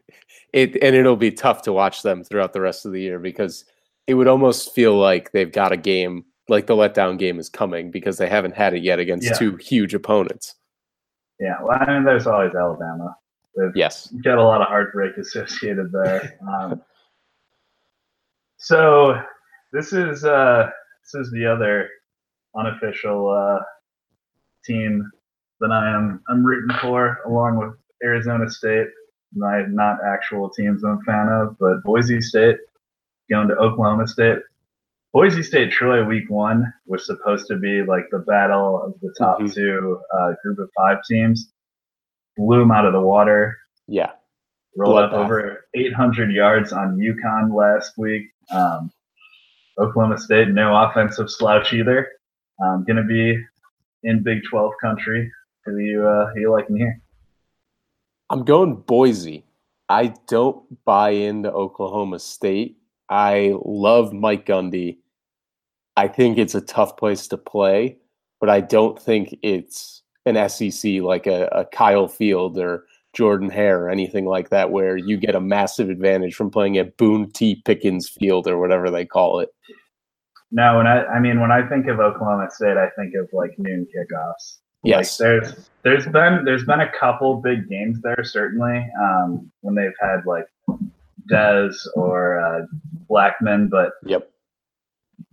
it 0.52 0.76
and 0.83 0.97
it'll 0.97 1.14
be 1.14 1.31
tough 1.31 1.62
to 1.62 1.73
watch 1.73 2.02
them 2.02 2.25
throughout 2.25 2.52
the 2.52 2.61
rest 2.61 2.85
of 2.85 2.90
the 2.90 3.00
year 3.00 3.21
because 3.21 3.64
it 4.06 4.14
would 4.14 4.28
almost 4.28 4.75
feel 4.75 4.96
like 4.96 5.32
they've 5.32 5.52
got 5.52 5.72
a 5.72 5.76
game 5.76 6.25
like 6.48 6.66
the 6.66 6.76
letdown 6.76 7.18
game 7.18 7.38
is 7.38 7.48
coming 7.48 7.90
because 7.90 8.18
they 8.18 8.28
haven't 8.28 8.54
had 8.54 8.75
it 8.75 8.82
yet 8.82 8.98
against 8.98 9.26
yeah. 9.26 9.34
two 9.34 9.56
huge 9.56 9.94
opponents. 9.94 10.54
Yeah, 11.40 11.56
well, 11.62 11.78
I 11.80 11.92
mean, 11.92 12.04
there's 12.04 12.26
always 12.26 12.54
Alabama. 12.54 13.16
They've 13.56 13.75
yes, 13.75 14.08
got 14.22 14.38
a 14.38 14.42
lot 14.42 14.60
of 14.60 14.68
heartbreak 14.68 15.16
associated 15.16 15.90
there. 15.92 16.38
Um, 16.48 16.82
so 18.58 19.20
this 19.72 19.92
is 19.92 20.25
uh, 20.25 20.70
this 21.02 21.26
is 21.26 21.30
the 21.32 21.46
other 21.46 21.88
unofficial 22.56 23.28
uh, 23.28 23.62
team 24.64 25.10
that 25.60 25.70
I 25.70 25.90
am 25.90 26.22
I'm 26.28 26.44
rooting 26.44 26.76
for, 26.80 27.18
along 27.26 27.58
with 27.58 27.75
Arizona 28.02 28.48
State. 28.48 28.88
My 29.34 29.62
not 29.68 29.98
actual 30.04 30.48
teams 30.50 30.84
I'm 30.84 30.98
a 30.98 31.02
fan 31.02 31.28
of, 31.28 31.56
but 31.58 31.82
Boise 31.84 32.20
State 32.20 32.58
going 33.30 33.49
to 33.49 33.56
Oklahoma 33.56 34.06
State. 34.06 34.38
Boise 35.12 35.42
State 35.42 35.73
Troy 35.73 36.04
week 36.04 36.28
one 36.28 36.73
was 36.87 37.06
supposed 37.06 37.47
to 37.49 37.56
be 37.56 37.83
like 37.83 38.04
the 38.11 38.18
battle 38.18 38.83
of 38.83 38.95
the 39.00 39.14
top 39.18 39.38
mm-hmm. 39.38 39.47
two 39.47 40.00
uh, 40.14 40.33
group 40.42 40.59
of 40.59 40.68
five 40.76 40.99
teams. 41.09 41.52
Blew 42.37 42.61
them 42.61 42.71
out 42.71 42.85
of 42.85 42.92
the 42.92 43.00
water. 43.00 43.56
Yeah. 43.88 44.11
Rolled 44.76 44.99
up 44.99 45.12
over 45.12 45.64
800 45.75 46.30
yards 46.33 46.73
on 46.73 46.99
UConn 46.99 47.54
last 47.54 47.97
week. 47.97 48.25
Um, 48.50 48.90
Oklahoma 49.78 50.18
State, 50.18 50.49
no 50.49 50.76
offensive 50.76 51.30
slouch 51.30 51.73
either. 51.73 52.09
Um, 52.62 52.85
going 52.85 52.97
to 52.97 53.04
be 53.04 53.42
in 54.02 54.23
Big 54.23 54.42
12 54.50 54.73
country. 54.83 55.33
Who 55.64 55.78
you 55.78 56.06
uh, 56.06 56.33
who 56.33 56.40
you 56.40 56.52
liking 56.52 56.76
here? 56.76 57.00
I'm 58.30 58.45
going 58.45 58.76
Boise. 58.76 59.45
I 59.88 60.14
don't 60.26 60.85
buy 60.85 61.11
into 61.11 61.50
Oklahoma 61.50 62.18
State. 62.18 62.76
I 63.08 63.54
love 63.64 64.12
Mike 64.12 64.46
Gundy. 64.46 64.98
I 65.96 66.08
think 66.08 66.38
it's 66.38 66.54
a 66.54 66.60
tough 66.60 66.96
place 66.96 67.28
to 67.28 67.38
play, 67.38 67.96
but 68.40 68.50
I 68.50 68.60
don't 68.60 69.00
think 69.00 69.38
it's 69.42 70.02
an 70.26 70.48
SEC 70.48 71.00
like 71.02 71.26
a, 71.26 71.46
a 71.52 71.64
Kyle 71.64 72.08
Field 72.08 72.58
or 72.58 72.84
Jordan 73.14 73.48
Hare 73.48 73.84
or 73.84 73.90
anything 73.90 74.26
like 74.26 74.50
that, 74.50 74.70
where 74.70 74.96
you 74.96 75.16
get 75.16 75.34
a 75.34 75.40
massive 75.40 75.88
advantage 75.88 76.34
from 76.34 76.50
playing 76.50 76.76
at 76.76 76.96
Boone 76.98 77.30
T. 77.32 77.62
Pickens 77.64 78.08
Field 78.08 78.46
or 78.46 78.58
whatever 78.58 78.90
they 78.90 79.06
call 79.06 79.40
it. 79.40 79.48
No, 80.50 80.78
and 80.78 80.88
I 80.88 81.04
I 81.04 81.18
mean 81.18 81.40
when 81.40 81.50
I 81.50 81.66
think 81.66 81.86
of 81.86 81.98
Oklahoma 81.98 82.48
State, 82.50 82.76
I 82.76 82.90
think 82.90 83.14
of 83.14 83.28
like 83.32 83.58
noon 83.58 83.86
kickoffs. 83.86 84.58
Yes, 84.84 85.18
like 85.18 85.26
there's 85.26 85.70
there's 85.82 86.06
been 86.06 86.44
there's 86.44 86.64
been 86.64 86.80
a 86.80 86.92
couple 86.92 87.40
big 87.40 87.68
games 87.68 88.00
there 88.02 88.22
certainly 88.22 88.86
um, 89.00 89.50
when 89.62 89.75
they've 89.75 89.96
had 90.00 90.26
like 90.26 90.46
Dez 91.30 91.76
or 91.95 92.40
uh, 92.40 92.66
Blackmon, 93.11 93.68
but 93.71 93.92
yep, 94.04 94.30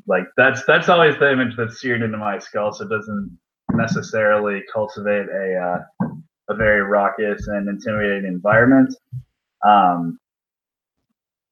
like 0.08 0.26
that's 0.38 0.64
that's 0.66 0.90
always 0.90 1.18
the 1.20 1.32
image 1.32 1.56
that's 1.58 1.80
seared 1.80 2.02
into 2.02 2.18
my 2.18 2.40
skull. 2.40 2.74
So 2.74 2.86
it 2.86 2.90
doesn't 2.90 3.38
necessarily 3.72 4.62
cultivate 4.74 5.28
a 5.30 5.56
uh, 6.02 6.08
a 6.50 6.56
very 6.56 6.82
raucous 6.82 7.48
and 7.48 7.68
intimidating 7.68 8.26
environment. 8.26 8.94
Um, 9.66 10.20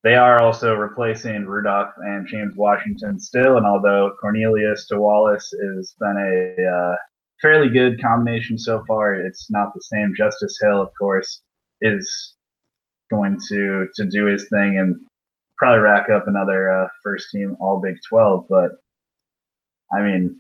they 0.04 0.16
are 0.16 0.42
also 0.42 0.74
replacing 0.74 1.46
Rudolph 1.46 1.94
and 1.98 2.28
James 2.28 2.56
Washington 2.56 3.20
still, 3.20 3.58
and 3.58 3.66
although 3.66 4.16
Cornelius 4.20 4.88
to 4.88 5.00
Wallace 5.00 5.54
has 5.76 5.96
been 6.00 6.18
a 6.18 6.66
uh, 6.68 6.96
fairly 7.42 7.70
good 7.70 8.02
combination 8.02 8.58
so 8.58 8.84
far, 8.88 9.14
it's 9.14 9.50
not 9.52 9.74
the 9.74 9.82
same. 9.82 10.14
Justice 10.16 10.60
Hill, 10.62 10.82
of 10.82 10.90
course, 10.98 11.42
is 11.82 12.36
going 13.12 13.40
to 13.50 13.88
to 13.96 14.06
do 14.06 14.26
his 14.26 14.50
thing 14.50 14.80
and 14.80 15.00
probably 15.58 15.82
rack 15.82 16.10
up 16.10 16.28
another 16.28 16.72
uh, 16.72 16.88
first 17.04 17.30
team 17.32 17.56
All 17.60 17.80
Big 17.80 17.98
Twelve. 18.08 18.48
But 18.50 18.72
I 19.94 20.02
mean, 20.02 20.40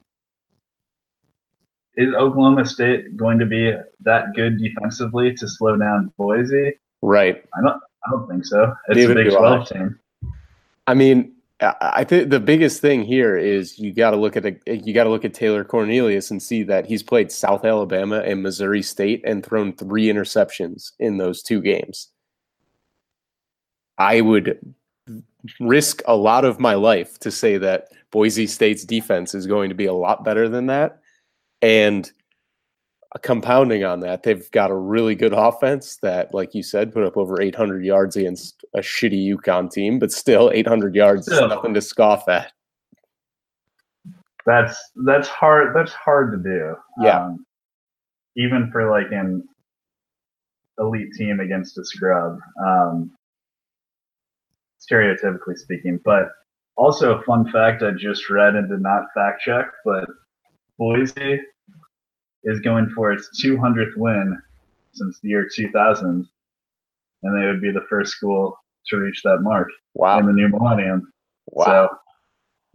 is 1.95 2.13
Oklahoma 2.15 2.65
State 2.65 3.15
going 3.15 3.37
to 3.37 3.45
be 3.45 3.73
that 3.99 4.33
good 4.33 4.57
defensively 4.57 5.35
to 5.35 5.47
slow 5.47 5.77
down 5.77 6.11
Boise? 6.17 6.73
Right. 7.03 7.43
I 7.55 7.61
don't. 7.61 7.79
I 8.03 8.11
don't 8.11 8.27
think 8.27 8.45
so. 8.45 8.73
It's 8.87 8.95
David 8.95 9.17
a 9.19 9.23
Big 9.23 9.33
Twelve 9.33 9.67
team. 9.67 9.99
I 10.87 10.95
mean, 10.95 11.33
I 11.61 12.03
think 12.03 12.31
the 12.31 12.39
biggest 12.39 12.81
thing 12.81 13.03
here 13.03 13.37
is 13.37 13.77
you 13.77 13.93
got 13.93 14.11
to 14.11 14.17
look 14.17 14.35
at 14.35 14.45
a, 14.45 14.55
you 14.65 14.93
got 14.93 15.03
to 15.03 15.11
look 15.11 15.23
at 15.23 15.35
Taylor 15.35 15.63
Cornelius 15.63 16.31
and 16.31 16.41
see 16.41 16.63
that 16.63 16.87
he's 16.87 17.03
played 17.03 17.31
South 17.31 17.63
Alabama 17.63 18.21
and 18.21 18.41
Missouri 18.41 18.81
State 18.81 19.21
and 19.23 19.45
thrown 19.45 19.73
three 19.73 20.07
interceptions 20.07 20.93
in 20.99 21.17
those 21.17 21.43
two 21.43 21.61
games. 21.61 22.09
I 24.01 24.21
would 24.21 24.57
risk 25.59 26.01
a 26.07 26.15
lot 26.15 26.43
of 26.43 26.59
my 26.59 26.73
life 26.73 27.19
to 27.19 27.29
say 27.29 27.59
that 27.59 27.89
Boise 28.09 28.47
State's 28.47 28.83
defense 28.83 29.35
is 29.35 29.45
going 29.45 29.69
to 29.69 29.75
be 29.75 29.85
a 29.85 29.93
lot 29.93 30.23
better 30.23 30.49
than 30.49 30.65
that. 30.67 30.99
And 31.61 32.11
compounding 33.21 33.83
on 33.83 33.99
that, 33.99 34.23
they've 34.23 34.49
got 34.49 34.71
a 34.71 34.75
really 34.75 35.13
good 35.13 35.33
offense 35.33 35.97
that, 35.97 36.33
like 36.33 36.55
you 36.55 36.63
said, 36.63 36.91
put 36.91 37.03
up 37.03 37.15
over 37.15 37.39
800 37.39 37.85
yards 37.85 38.15
against 38.15 38.65
a 38.73 38.79
shitty 38.79 39.35
UConn 39.35 39.71
team, 39.71 39.99
but 39.99 40.11
still 40.11 40.49
800 40.51 40.95
yards 40.95 41.27
still. 41.27 41.45
is 41.45 41.49
nothing 41.49 41.75
to 41.75 41.81
scoff 41.81 42.27
at. 42.27 42.51
That's 44.47 44.75
that's 45.05 45.27
hard. 45.27 45.75
That's 45.75 45.93
hard 45.93 46.31
to 46.31 46.49
do. 46.49 46.75
Yeah. 47.03 47.25
Um, 47.25 47.45
even 48.35 48.71
for 48.71 48.89
like 48.89 49.11
an 49.11 49.47
elite 50.79 51.13
team 51.15 51.39
against 51.39 51.77
a 51.77 51.85
scrub, 51.85 52.39
um, 52.65 53.11
stereotypically 54.81 55.57
speaking. 55.57 55.99
But 56.03 56.29
also 56.77 57.17
a 57.17 57.23
fun 57.23 57.49
fact 57.51 57.83
I 57.83 57.91
just 57.91 58.29
read 58.29 58.55
and 58.55 58.69
did 58.69 58.81
not 58.81 59.05
fact 59.15 59.41
check, 59.41 59.67
but 59.85 60.05
Boise 60.77 61.41
is 62.43 62.59
going 62.61 62.89
for 62.95 63.11
its 63.11 63.29
200th 63.43 63.95
win 63.97 64.37
since 64.93 65.19
the 65.19 65.29
year 65.29 65.47
2000, 65.53 66.27
and 67.23 67.37
they 67.37 67.45
would 67.45 67.61
be 67.61 67.71
the 67.71 67.85
first 67.89 68.13
school 68.13 68.57
to 68.87 68.97
reach 68.97 69.21
that 69.23 69.39
mark 69.41 69.69
wow. 69.93 70.19
in 70.19 70.25
the 70.25 70.33
new 70.33 70.49
millennium. 70.49 71.11
Wow. 71.47 71.89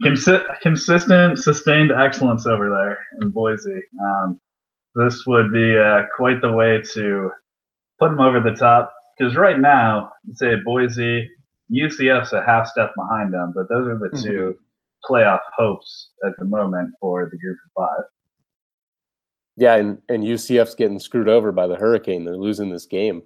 So, 0.01 0.07
consi- 0.07 0.59
consistent, 0.61 1.39
sustained 1.39 1.91
excellence 1.91 2.47
over 2.47 2.69
there 2.69 2.97
in 3.21 3.29
Boise. 3.29 3.81
Um, 4.01 4.39
this 4.95 5.25
would 5.27 5.51
be 5.51 5.77
uh, 5.77 6.03
quite 6.15 6.41
the 6.41 6.51
way 6.51 6.81
to 6.93 7.31
put 7.99 8.09
them 8.09 8.19
over 8.19 8.39
the 8.39 8.55
top. 8.55 8.93
Because 9.17 9.35
right 9.35 9.59
now, 9.59 10.11
say 10.33 10.55
Boise, 10.63 11.29
UCF's 11.71 12.33
a 12.33 12.43
half 12.43 12.67
step 12.67 12.93
behind 12.95 13.33
them, 13.33 13.53
but 13.55 13.69
those 13.69 13.87
are 13.87 13.97
the 13.97 14.09
mm-hmm. 14.09 14.27
two 14.27 14.57
playoff 15.09 15.39
hopes 15.55 16.09
at 16.25 16.33
the 16.39 16.45
moment 16.45 16.93
for 16.99 17.27
the 17.31 17.37
group 17.37 17.57
of 17.65 17.83
five. 17.83 18.05
Yeah, 19.55 19.75
and, 19.75 19.97
and 20.07 20.23
UCF's 20.23 20.75
getting 20.75 20.99
screwed 20.99 21.27
over 21.27 21.51
by 21.51 21.67
the 21.67 21.75
Hurricane. 21.75 22.25
They're 22.25 22.37
losing 22.37 22.69
this 22.69 22.85
game. 22.85 23.23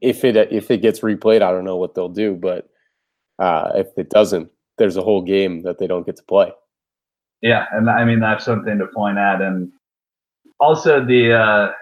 If 0.00 0.24
it 0.24 0.36
if 0.36 0.70
it 0.70 0.78
gets 0.78 1.00
replayed, 1.00 1.42
I 1.42 1.50
don't 1.50 1.64
know 1.64 1.76
what 1.76 1.94
they'll 1.94 2.08
do, 2.08 2.34
but 2.34 2.68
uh, 3.38 3.72
if 3.74 3.88
it 3.98 4.08
doesn't, 4.08 4.50
there's 4.78 4.96
a 4.96 5.02
whole 5.02 5.22
game 5.22 5.62
that 5.62 5.78
they 5.78 5.86
don't 5.86 6.06
get 6.06 6.16
to 6.16 6.22
play. 6.22 6.52
Yeah, 7.42 7.66
and 7.72 7.90
I 7.90 8.04
mean 8.04 8.20
that's 8.20 8.44
something 8.44 8.78
to 8.78 8.86
point 8.86 9.18
at, 9.18 9.42
and 9.42 9.70
also 10.60 11.04
the 11.04 11.32
uh, 11.32 11.72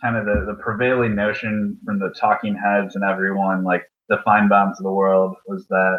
kind 0.00 0.16
of 0.16 0.24
the, 0.24 0.44
the 0.46 0.58
prevailing 0.62 1.14
notion 1.14 1.78
from 1.84 1.98
the 1.98 2.10
talking 2.10 2.56
heads 2.56 2.94
and 2.94 3.04
everyone, 3.04 3.64
like 3.64 3.82
the 4.08 4.18
fine 4.24 4.48
Finebaums 4.48 4.78
of 4.78 4.84
the 4.84 4.92
world, 4.92 5.36
was 5.46 5.66
that 5.68 5.98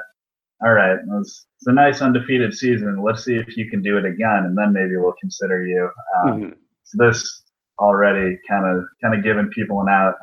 all 0.61 0.73
right, 0.73 0.99
it 0.99 1.07
was, 1.07 1.45
it's 1.57 1.67
a 1.67 1.71
nice 1.71 2.01
undefeated 2.01 2.53
season. 2.53 3.01
Let's 3.01 3.23
see 3.23 3.35
if 3.35 3.55
you 3.55 3.69
can 3.69 3.81
do 3.81 3.97
it 3.97 4.03
again, 4.03 4.43
and 4.43 4.57
then 4.57 4.73
maybe 4.73 4.97
we'll 4.97 5.15
consider 5.21 5.65
you. 5.65 5.89
Um, 6.17 6.41
mm-hmm 6.41 6.49
this 6.93 7.43
already 7.77 8.37
kind 8.47 8.65
of 8.65 8.85
kind 9.01 9.15
of 9.15 9.23
giving 9.23 9.47
people 9.49 9.81
an 9.81 9.89
out. 9.89 10.15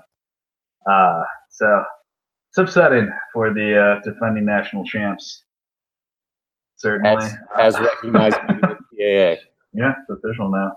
Uh, 0.90 1.22
so 1.50 1.84
it's 2.50 2.58
upsetting 2.58 3.10
for 3.32 3.52
the 3.52 3.78
uh, 3.78 4.00
defending 4.02 4.44
national 4.44 4.84
champs. 4.84 5.44
Certainly, 6.76 7.24
as, 7.24 7.36
as 7.58 7.80
recognized 7.80 8.36
by 8.36 8.54
the 8.54 8.76
NCAA. 9.00 9.38
Yeah, 9.72 9.94
it's 10.08 10.24
official 10.24 10.50
now. 10.50 10.76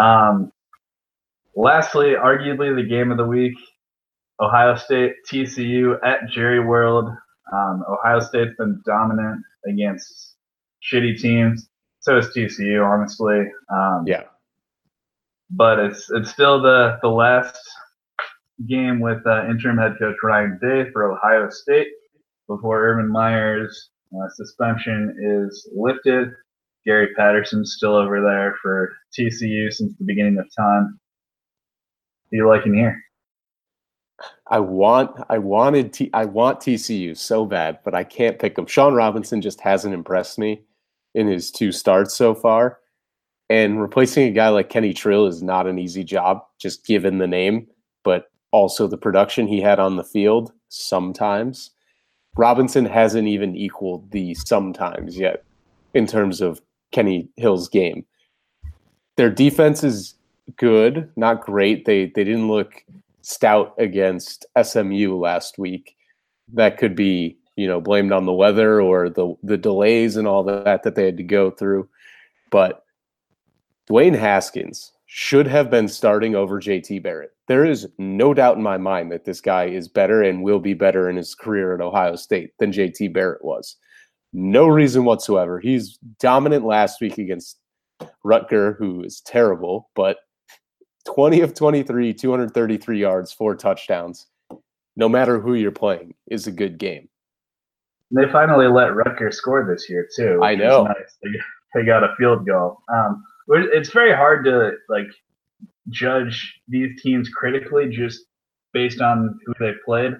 Um, 0.00 0.52
lastly, 1.56 2.14
arguably 2.16 2.74
the 2.74 2.88
game 2.88 3.10
of 3.10 3.16
the 3.16 3.26
week: 3.26 3.54
Ohio 4.40 4.76
State 4.76 5.12
TCU 5.30 5.96
at 6.04 6.28
Jerry 6.30 6.64
World. 6.64 7.10
Um, 7.52 7.84
Ohio 7.88 8.20
State's 8.20 8.56
been 8.58 8.82
dominant 8.84 9.42
against 9.66 10.34
shitty 10.82 11.20
teams. 11.20 11.68
So 12.00 12.18
is 12.18 12.28
TCU, 12.28 12.84
honestly. 12.86 13.46
Um, 13.72 14.04
yeah 14.06 14.24
but 15.50 15.78
it's 15.78 16.10
it's 16.10 16.30
still 16.30 16.60
the 16.60 16.98
the 17.02 17.08
last 17.08 17.58
game 18.68 19.00
with 19.00 19.24
uh, 19.26 19.46
interim 19.48 19.78
head 19.78 19.96
coach 19.98 20.16
Ryan 20.22 20.58
Day 20.60 20.90
for 20.92 21.10
Ohio 21.12 21.48
State 21.50 21.88
before 22.48 22.86
Urban 22.86 23.10
Meyer's 23.10 23.90
uh, 24.14 24.28
suspension 24.34 25.16
is 25.20 25.68
lifted. 25.74 26.28
Gary 26.86 27.08
Patterson's 27.16 27.74
still 27.76 27.94
over 27.94 28.20
there 28.20 28.56
for 28.62 28.92
TCU 29.18 29.72
since 29.72 29.96
the 29.96 30.04
beginning 30.04 30.38
of 30.38 30.46
time. 30.56 30.98
What 32.24 32.30
do 32.30 32.36
you 32.36 32.48
like 32.48 32.66
in 32.66 32.74
here? 32.74 33.00
I 34.48 34.60
want 34.60 35.18
I 35.30 35.38
wanted 35.38 35.92
T, 35.92 36.10
I 36.12 36.26
want 36.26 36.60
TCU 36.60 37.16
so 37.16 37.46
bad, 37.46 37.78
but 37.84 37.94
I 37.94 38.04
can't 38.04 38.38
pick 38.38 38.56
them. 38.56 38.66
Shawn 38.66 38.94
Robinson 38.94 39.40
just 39.40 39.60
hasn't 39.60 39.94
impressed 39.94 40.38
me 40.38 40.62
in 41.14 41.26
his 41.26 41.50
two 41.50 41.72
starts 41.72 42.14
so 42.14 42.34
far. 42.34 42.78
And 43.48 43.80
replacing 43.80 44.26
a 44.26 44.32
guy 44.32 44.48
like 44.48 44.70
Kenny 44.70 44.92
Trill 44.92 45.26
is 45.26 45.42
not 45.42 45.66
an 45.66 45.78
easy 45.78 46.02
job, 46.04 46.42
just 46.58 46.86
given 46.86 47.18
the 47.18 47.26
name, 47.26 47.66
but 48.02 48.30
also 48.52 48.86
the 48.86 48.98
production 48.98 49.46
he 49.46 49.60
had 49.60 49.78
on 49.78 49.96
the 49.96 50.04
field 50.04 50.52
sometimes. 50.68 51.70
Robinson 52.36 52.84
hasn't 52.84 53.28
even 53.28 53.56
equaled 53.56 54.10
the 54.10 54.34
sometimes 54.34 55.16
yet 55.16 55.44
in 55.94 56.06
terms 56.06 56.40
of 56.40 56.60
Kenny 56.90 57.28
Hill's 57.36 57.68
game. 57.68 58.04
Their 59.16 59.30
defense 59.30 59.84
is 59.84 60.14
good, 60.56 61.10
not 61.16 61.44
great. 61.44 61.84
They 61.84 62.06
they 62.06 62.24
didn't 62.24 62.48
look 62.48 62.84
stout 63.24 63.74
against 63.78 64.46
SMU 64.60 65.16
last 65.16 65.58
week. 65.58 65.96
That 66.52 66.78
could 66.78 66.94
be, 66.94 67.38
you 67.56 67.66
know, 67.66 67.80
blamed 67.80 68.12
on 68.12 68.26
the 68.26 68.32
weather 68.32 68.80
or 68.80 69.08
the 69.08 69.34
the 69.42 69.56
delays 69.56 70.16
and 70.16 70.28
all 70.28 70.44
that 70.44 70.82
that 70.82 70.94
they 70.94 71.06
had 71.06 71.16
to 71.16 71.22
go 71.22 71.50
through. 71.50 71.88
But 72.50 72.84
Dwayne 73.88 74.16
Haskins 74.16 74.92
should 75.06 75.46
have 75.46 75.70
been 75.70 75.88
starting 75.88 76.34
over 76.34 76.60
JT 76.60 77.02
Barrett. 77.02 77.32
There 77.46 77.64
is 77.64 77.86
no 77.98 78.34
doubt 78.34 78.56
in 78.56 78.62
my 78.62 78.78
mind 78.78 79.12
that 79.12 79.24
this 79.24 79.40
guy 79.40 79.66
is 79.66 79.88
better 79.88 80.22
and 80.22 80.42
will 80.42 80.58
be 80.58 80.74
better 80.74 81.08
in 81.08 81.16
his 81.16 81.34
career 81.34 81.74
at 81.74 81.80
Ohio 81.80 82.16
State 82.16 82.52
than 82.58 82.72
JT 82.72 83.12
Barrett 83.12 83.44
was. 83.44 83.76
No 84.32 84.66
reason 84.66 85.04
whatsoever. 85.04 85.60
He's 85.60 85.98
dominant 86.18 86.64
last 86.64 87.00
week 87.00 87.18
against 87.18 87.58
Rutger, 88.24 88.76
who 88.76 89.04
is 89.04 89.20
terrible, 89.20 89.90
but 89.94 90.18
20 91.06 91.40
of 91.40 91.54
23, 91.54 92.14
233 92.14 92.98
yards, 92.98 93.32
four 93.32 93.54
touchdowns. 93.54 94.26
No 94.96 95.08
matter 95.08 95.40
who 95.40 95.54
you're 95.54 95.72
playing, 95.72 96.14
is 96.28 96.46
a 96.46 96.52
good 96.52 96.78
game. 96.78 97.08
They 98.10 98.30
finally 98.30 98.68
let 98.68 98.90
Rutger 98.90 99.32
score 99.32 99.66
this 99.68 99.90
year 99.90 100.08
too. 100.14 100.40
I 100.42 100.54
know. 100.54 100.84
Nice. 100.84 101.34
They 101.74 101.84
got 101.84 102.04
a 102.04 102.14
field 102.16 102.46
goal. 102.46 102.78
Um, 102.92 103.24
it's 103.48 103.90
very 103.90 104.14
hard 104.14 104.44
to 104.44 104.72
like 104.88 105.08
judge 105.90 106.60
these 106.68 107.00
teams 107.02 107.28
critically 107.28 107.88
just 107.90 108.20
based 108.72 109.00
on 109.00 109.38
who 109.44 109.54
they've 109.58 109.82
played 109.84 110.12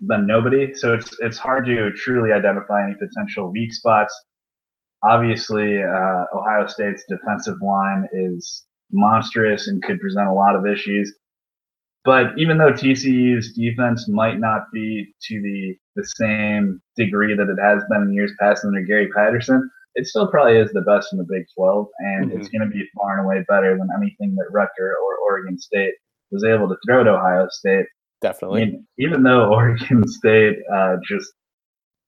than 0.00 0.26
nobody. 0.26 0.74
So 0.74 0.94
it's 0.94 1.14
it's 1.20 1.38
hard 1.38 1.66
to 1.66 1.92
truly 1.92 2.32
identify 2.32 2.84
any 2.84 2.94
potential 2.94 3.50
weak 3.50 3.72
spots. 3.72 4.14
Obviously, 5.02 5.82
uh, 5.82 6.24
Ohio 6.34 6.66
State's 6.66 7.04
defensive 7.08 7.60
line 7.62 8.08
is 8.12 8.64
monstrous 8.90 9.68
and 9.68 9.82
could 9.82 10.00
present 10.00 10.28
a 10.28 10.32
lot 10.32 10.56
of 10.56 10.66
issues. 10.66 11.14
But 12.04 12.38
even 12.38 12.58
though 12.58 12.72
TCU's 12.72 13.52
defense 13.52 14.08
might 14.08 14.38
not 14.38 14.62
be 14.72 15.14
to 15.22 15.42
the 15.42 15.76
the 15.96 16.06
same 16.16 16.80
degree 16.96 17.34
that 17.34 17.48
it 17.48 17.60
has 17.60 17.82
been 17.90 18.02
in 18.02 18.14
years 18.14 18.32
past 18.40 18.64
under 18.64 18.80
Gary 18.82 19.08
Patterson, 19.08 19.68
it 19.94 20.06
still 20.06 20.28
probably 20.28 20.56
is 20.58 20.70
the 20.72 20.82
best 20.82 21.12
in 21.12 21.18
the 21.18 21.26
Big 21.28 21.44
12, 21.56 21.88
and 21.98 22.30
mm-hmm. 22.30 22.40
it's 22.40 22.48
going 22.48 22.62
to 22.62 22.72
be 22.72 22.88
far 22.96 23.18
and 23.18 23.26
away 23.26 23.44
better 23.48 23.76
than 23.76 23.88
anything 23.96 24.36
that 24.36 24.52
Rutger 24.52 24.92
or 24.92 25.16
Oregon 25.24 25.58
State 25.58 25.94
was 26.30 26.44
able 26.44 26.68
to 26.68 26.76
throw 26.86 27.00
at 27.00 27.08
Ohio 27.08 27.48
State. 27.50 27.86
Definitely. 28.22 28.62
I 28.62 28.64
mean, 28.66 28.86
even 28.98 29.22
though 29.24 29.48
Oregon 29.52 30.06
State 30.06 30.58
uh, 30.72 30.96
just 31.06 31.32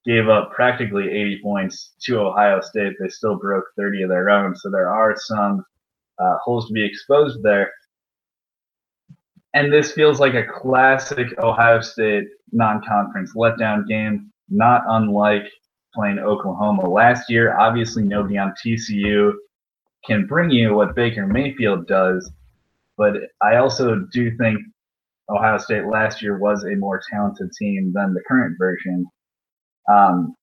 gave 0.07 0.29
up 0.29 0.53
practically 0.53 1.11
80 1.11 1.41
points 1.43 1.95
to 2.03 2.21
Ohio 2.21 2.61
State, 2.61 2.95
they 3.01 3.09
still 3.09 3.37
broke 3.37 3.65
30 3.77 4.03
of 4.03 4.09
their 4.09 4.31
own. 4.31 4.55
So 4.57 4.71
there 4.71 4.89
are 4.89 5.15
some 5.17 5.65
uh, 6.21 6.37
holes 6.45 6.67
to 6.69 6.73
be 6.73 6.85
exposed 6.85 7.43
there. 7.43 7.71
And 9.55 9.73
this 9.73 9.93
feels 9.93 10.21
like 10.21 10.35
a 10.35 10.47
classic 10.47 11.27
Ohio 11.39 11.81
State 11.81 12.29
non 12.53 12.83
conference 12.87 13.35
letdown 13.35 13.87
game, 13.87 14.31
not 14.49 14.83
unlike 14.87 15.51
playing 15.95 16.19
Oklahoma 16.19 16.89
last 16.89 17.29
year. 17.29 17.59
Obviously, 17.59 18.05
nobody 18.05 18.39
on 18.39 18.55
TCU 18.65 19.33
can 20.07 20.27
bring 20.27 20.51
you 20.51 20.75
what 20.75 20.95
Baker 20.95 21.27
Mayfield 21.27 21.87
does, 21.87 22.31
but 22.97 23.15
I 23.43 23.57
also 23.57 24.07
do 24.13 24.37
think 24.37 24.61
Ohio 25.29 25.59
State 25.59 25.87
last 25.87 26.23
year 26.23 26.39
was 26.39 26.65
a 26.65 26.77
more 26.77 27.01
talented 27.11 27.51
team 27.59 27.93
than 27.95 28.15
the 28.15 28.23
current 28.27 28.57
version. 28.59 29.05
Um, 29.93 30.35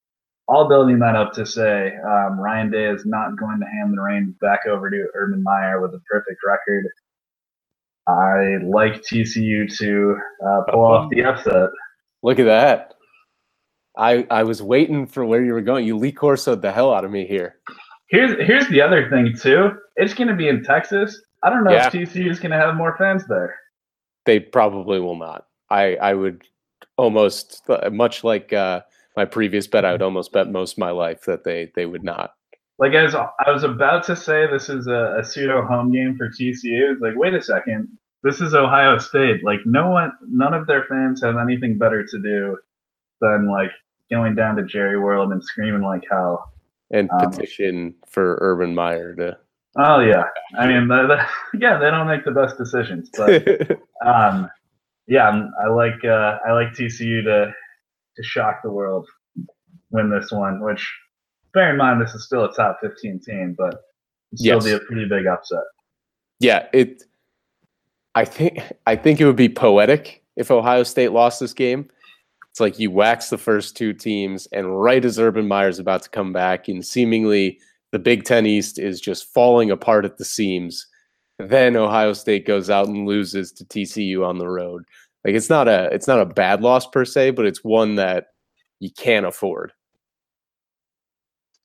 all 0.47 0.67
building 0.67 0.99
that 0.99 1.15
up 1.15 1.33
to 1.33 1.45
say 1.45 1.93
um, 2.05 2.39
Ryan 2.39 2.71
Day 2.71 2.85
is 2.85 3.05
not 3.05 3.37
going 3.37 3.59
to 3.59 3.65
hand 3.65 3.93
the 3.93 4.01
reins 4.01 4.33
back 4.39 4.61
over 4.67 4.89
to 4.89 5.07
Urban 5.13 5.43
Meyer 5.43 5.81
with 5.81 5.93
a 5.93 5.99
perfect 6.09 6.39
record. 6.45 6.85
I 8.07 8.63
like 8.63 9.01
TCU 9.01 9.75
to 9.77 10.17
uh, 10.45 10.71
pull 10.71 10.85
off 10.85 11.09
the 11.09 11.25
upset. 11.25 11.69
Look 12.23 12.39
at 12.39 12.45
that. 12.45 12.93
I 13.97 14.25
I 14.29 14.43
was 14.43 14.61
waiting 14.61 15.07
for 15.07 15.25
where 15.25 15.43
you 15.43 15.53
were 15.53 15.61
going. 15.61 15.85
You 15.85 15.97
Lee 15.97 16.13
Corsoed 16.13 16.61
the 16.61 16.71
hell 16.71 16.93
out 16.93 17.03
of 17.03 17.11
me 17.11 17.27
here. 17.27 17.55
Here's 18.09 18.37
here's 18.45 18.67
the 18.69 18.81
other 18.81 19.09
thing 19.09 19.35
too. 19.35 19.71
It's 19.97 20.13
going 20.13 20.29
to 20.29 20.35
be 20.35 20.47
in 20.47 20.63
Texas. 20.63 21.21
I 21.43 21.49
don't 21.49 21.63
know 21.63 21.71
yeah. 21.71 21.87
if 21.87 21.93
TCU 21.93 22.29
is 22.29 22.39
going 22.39 22.51
to 22.51 22.57
have 22.57 22.75
more 22.75 22.95
fans 22.97 23.23
there. 23.27 23.55
They 24.25 24.39
probably 24.39 24.99
will 24.99 25.17
not. 25.17 25.47
I 25.69 25.95
I 25.95 26.13
would 26.13 26.43
almost 26.97 27.63
much 27.91 28.23
like 28.23 28.53
uh, 28.53 28.81
my 29.17 29.25
previous 29.25 29.67
bet. 29.67 29.83
I 29.83 29.91
would 29.91 30.01
almost 30.01 30.31
bet 30.31 30.49
most 30.49 30.73
of 30.73 30.77
my 30.77 30.91
life 30.91 31.23
that 31.25 31.43
they 31.43 31.71
they 31.75 31.85
would 31.85 32.03
not. 32.03 32.31
Like 32.79 32.93
as 32.93 33.15
I 33.15 33.51
was 33.51 33.63
about 33.63 34.03
to 34.05 34.15
say, 34.15 34.45
this 34.49 34.69
is 34.69 34.87
a, 34.87 35.17
a 35.19 35.23
pseudo 35.23 35.65
home 35.65 35.91
game 35.91 36.15
for 36.15 36.29
TCU. 36.29 36.93
It's 36.93 37.01
like, 37.01 37.15
wait 37.15 37.33
a 37.33 37.41
second, 37.41 37.89
this 38.23 38.39
is 38.39 38.53
Ohio 38.53 38.99
State. 38.99 39.43
Like 39.43 39.59
no 39.65 39.89
one, 39.89 40.11
none 40.29 40.53
of 40.53 40.67
their 40.67 40.85
fans 40.85 41.21
have 41.23 41.37
anything 41.37 41.79
better 41.79 42.05
to 42.05 42.19
do 42.19 42.57
than 43.19 43.49
like 43.51 43.71
going 44.11 44.35
down 44.35 44.55
to 44.57 44.63
Jerry 44.63 44.99
World 44.99 45.31
and 45.31 45.43
screaming 45.43 45.81
like 45.81 46.03
hell. 46.09 46.53
And 46.91 47.09
um, 47.11 47.31
petition 47.31 47.95
for 48.07 48.37
Urban 48.39 48.75
Meyer 48.75 49.15
to. 49.15 49.37
Oh 49.79 49.99
yeah, 49.99 50.23
I 50.57 50.67
mean, 50.67 50.87
the, 50.87 51.07
the, 51.07 51.59
yeah, 51.59 51.77
they 51.77 51.89
don't 51.89 52.07
make 52.07 52.25
the 52.25 52.31
best 52.31 52.57
decisions, 52.57 53.09
but 53.15 53.47
um, 54.05 54.49
yeah, 55.07 55.29
I 55.63 55.69
like 55.69 56.05
uh, 56.05 56.37
I 56.47 56.53
like 56.53 56.73
TCU 56.73 57.23
to 57.23 57.53
to 58.17 58.23
shock 58.23 58.59
the 58.63 58.71
world, 58.71 59.07
win 59.91 60.09
this 60.09 60.31
one. 60.31 60.61
Which, 60.61 60.85
bear 61.53 61.71
in 61.71 61.77
mind, 61.77 62.01
this 62.01 62.13
is 62.13 62.25
still 62.25 62.45
a 62.45 62.53
top 62.53 62.79
fifteen 62.81 63.19
team, 63.19 63.55
but 63.57 63.75
still 64.35 64.55
yes. 64.55 64.65
be 64.65 64.71
a 64.71 64.79
pretty 64.79 65.05
big 65.07 65.25
upset. 65.25 65.63
Yeah, 66.39 66.67
it. 66.73 67.03
I 68.15 68.25
think 68.25 68.59
I 68.85 68.95
think 68.95 69.21
it 69.21 69.25
would 69.25 69.35
be 69.35 69.49
poetic 69.49 70.23
if 70.35 70.51
Ohio 70.51 70.83
State 70.83 71.11
lost 71.11 71.39
this 71.39 71.53
game 71.53 71.89
it's 72.57 72.59
like 72.59 72.79
you 72.79 72.89
wax 72.89 73.29
the 73.29 73.37
first 73.37 73.77
two 73.77 73.93
teams, 73.93 74.47
and 74.47 74.81
right 74.81 75.05
as 75.05 75.19
Urban 75.19 75.47
Meyer's 75.47 75.77
about 75.77 76.01
to 76.01 76.09
come 76.09 76.33
back, 76.33 76.67
and 76.67 76.83
seemingly 76.83 77.59
the 77.91 77.99
Big 77.99 78.23
Ten 78.23 78.47
East 78.47 78.79
is 78.79 78.99
just 78.99 79.31
falling 79.31 79.69
apart 79.69 80.05
at 80.05 80.17
the 80.17 80.25
seams, 80.25 80.87
then 81.37 81.75
Ohio 81.75 82.13
State 82.13 82.47
goes 82.47 82.71
out 82.71 82.87
and 82.87 83.05
loses 83.05 83.51
to 83.51 83.63
TCU 83.63 84.25
on 84.25 84.39
the 84.39 84.49
road. 84.49 84.85
Like 85.27 85.35
it's 85.35 85.49
not 85.49 85.67
a 85.67 85.89
it's 85.91 86.07
not 86.07 86.21
a 86.21 86.25
bad 86.25 86.61
loss 86.61 86.87
per 86.87 87.03
se, 87.03 87.31
but 87.31 87.45
it's 87.45 87.61
one 87.61 87.95
that 87.95 88.27
you 88.79 88.89
can't 88.89 89.25
afford. 89.25 89.73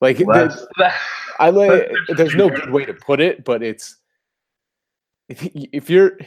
Like 0.01 0.17
there's, 0.17 0.67
I 1.39 1.49
like 1.49 1.89
there's 2.17 2.35
no 2.35 2.49
good 2.49 2.71
way 2.71 2.83
to 2.83 2.93
put 2.93 3.21
it, 3.21 3.45
but 3.45 3.63
it's 3.63 3.95
if, 5.29 5.47
if 5.55 5.89
you're 5.89 6.17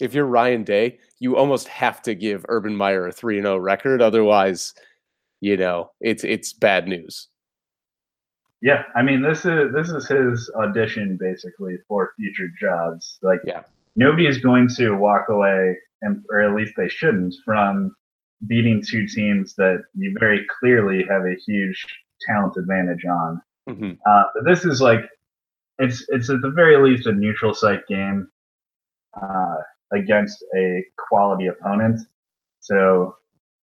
if 0.00 0.14
you're 0.14 0.26
Ryan 0.26 0.64
Day, 0.64 0.98
you 1.20 1.36
almost 1.36 1.68
have 1.68 2.02
to 2.02 2.14
give 2.16 2.44
Urban 2.48 2.74
Meyer 2.74 3.06
a 3.06 3.12
3 3.12 3.40
0 3.40 3.58
record. 3.58 4.02
Otherwise, 4.02 4.74
you 5.40 5.56
know, 5.56 5.92
it's 6.00 6.24
it's 6.24 6.52
bad 6.52 6.88
news. 6.88 7.28
Yeah, 8.62 8.82
I 8.96 9.02
mean 9.02 9.22
this 9.22 9.44
is 9.44 9.72
this 9.72 9.90
is 9.90 10.08
his 10.08 10.50
audition 10.56 11.16
basically 11.20 11.76
for 11.86 12.14
future 12.18 12.48
jobs. 12.60 13.20
Like 13.22 13.42
yeah. 13.44 13.62
nobody 13.94 14.26
is 14.26 14.38
going 14.38 14.68
to 14.70 14.96
walk 14.96 15.28
away 15.28 15.76
and 16.02 16.22
or 16.30 16.42
at 16.42 16.54
least 16.54 16.74
they 16.76 16.88
shouldn't 16.88 17.34
from 17.44 17.94
beating 18.46 18.82
two 18.82 19.06
teams 19.06 19.54
that 19.56 19.82
you 19.94 20.14
very 20.18 20.46
clearly 20.58 21.04
have 21.08 21.22
a 21.22 21.36
huge 21.46 21.84
talent 22.26 22.56
advantage 22.56 23.04
on. 23.04 23.40
Mm-hmm. 23.68 23.92
Uh, 24.06 24.22
but 24.34 24.44
this 24.44 24.64
is 24.64 24.80
like 24.80 25.08
it's 25.78 26.04
it's 26.08 26.30
at 26.30 26.40
the 26.42 26.50
very 26.50 26.76
least 26.76 27.06
a 27.06 27.12
neutral 27.12 27.54
site 27.54 27.86
game. 27.86 28.28
Uh, 29.20 29.56
against 29.92 30.44
a 30.56 30.84
quality 30.96 31.46
opponent. 31.46 32.00
So, 32.60 33.16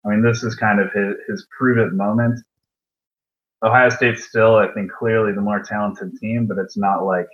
I 0.06 0.10
mean, 0.10 0.22
this 0.22 0.44
is 0.44 0.56
kind 0.56 0.80
of 0.80 0.92
his, 0.92 1.16
his 1.28 1.48
prove 1.58 1.78
it 1.78 1.94
moment. 1.94 2.40
Ohio 3.64 3.90
State's 3.90 4.26
still, 4.26 4.56
I 4.56 4.68
think, 4.74 4.92
clearly 4.92 5.34
the 5.34 5.42
more 5.42 5.62
talented 5.62 6.18
team, 6.18 6.48
but 6.48 6.58
it's 6.58 6.78
not 6.78 7.06
like 7.06 7.28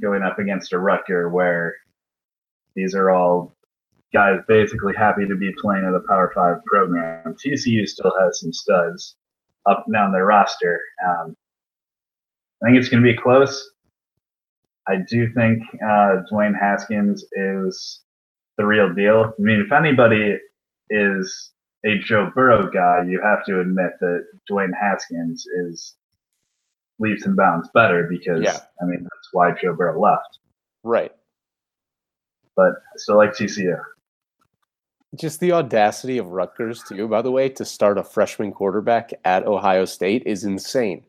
going 0.00 0.22
up 0.22 0.38
against 0.38 0.72
a 0.72 0.76
Rutger 0.76 1.30
where 1.30 1.76
these 2.74 2.94
are 2.94 3.10
all 3.10 3.54
guys 4.12 4.40
basically 4.46 4.94
happy 4.94 5.26
to 5.26 5.36
be 5.36 5.52
playing 5.60 5.84
at 5.84 5.94
a 5.94 6.06
Power 6.06 6.32
Five 6.34 6.64
program. 6.64 7.34
TCU 7.34 7.86
still 7.86 8.12
has 8.20 8.40
some 8.40 8.52
studs 8.52 9.16
up 9.66 9.84
and 9.86 9.94
down 9.94 10.12
their 10.12 10.26
roster. 10.26 10.80
Um, 11.06 11.36
I 12.62 12.66
think 12.66 12.78
it's 12.78 12.88
going 12.88 13.02
to 13.02 13.12
be 13.12 13.18
close. 13.18 13.70
I 14.88 14.96
do 15.08 15.32
think 15.32 15.62
uh, 15.82 16.22
Dwayne 16.30 16.58
Haskins 16.58 17.24
is 17.32 18.00
the 18.58 18.66
real 18.66 18.92
deal. 18.92 19.32
I 19.38 19.42
mean, 19.42 19.60
if 19.60 19.72
anybody 19.72 20.38
is 20.90 21.52
a 21.84 21.98
Joe 21.98 22.30
Burrow 22.34 22.70
guy, 22.70 23.04
you 23.08 23.20
have 23.22 23.44
to 23.46 23.60
admit 23.60 23.92
that 24.00 24.24
Dwayne 24.50 24.72
Haskins 24.78 25.46
is 25.46 25.94
leaps 26.98 27.26
and 27.26 27.36
bounds 27.36 27.68
better 27.74 28.06
because 28.08 28.42
yeah. 28.42 28.58
I 28.80 28.84
mean 28.84 29.02
that's 29.02 29.28
why 29.32 29.52
Joe 29.60 29.74
Burrow 29.74 30.00
left. 30.00 30.38
Right. 30.84 31.12
But 32.56 32.72
I 32.72 32.96
still 32.96 33.16
like 33.16 33.32
TCU. 33.32 33.80
Just 35.14 35.40
the 35.40 35.52
audacity 35.52 36.18
of 36.18 36.28
Rutgers 36.28 36.82
too, 36.82 37.06
by 37.06 37.22
the 37.22 37.30
way, 37.30 37.48
to 37.50 37.64
start 37.64 37.98
a 37.98 38.02
freshman 38.02 38.52
quarterback 38.52 39.12
at 39.24 39.46
Ohio 39.46 39.84
State 39.84 40.22
is 40.24 40.44
insane 40.44 41.04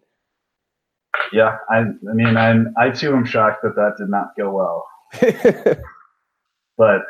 yeah, 1.34 1.58
I, 1.69 1.79
I 1.79 2.13
mean, 2.13 2.38
I'm, 2.38 2.73
I 2.77 2.89
too 2.89 3.15
am 3.15 3.25
shocked 3.25 3.63
that 3.63 3.75
that 3.75 3.95
did 3.97 4.10
not 4.10 4.36
go 4.38 4.51
well. 4.51 4.88
but 6.77 7.01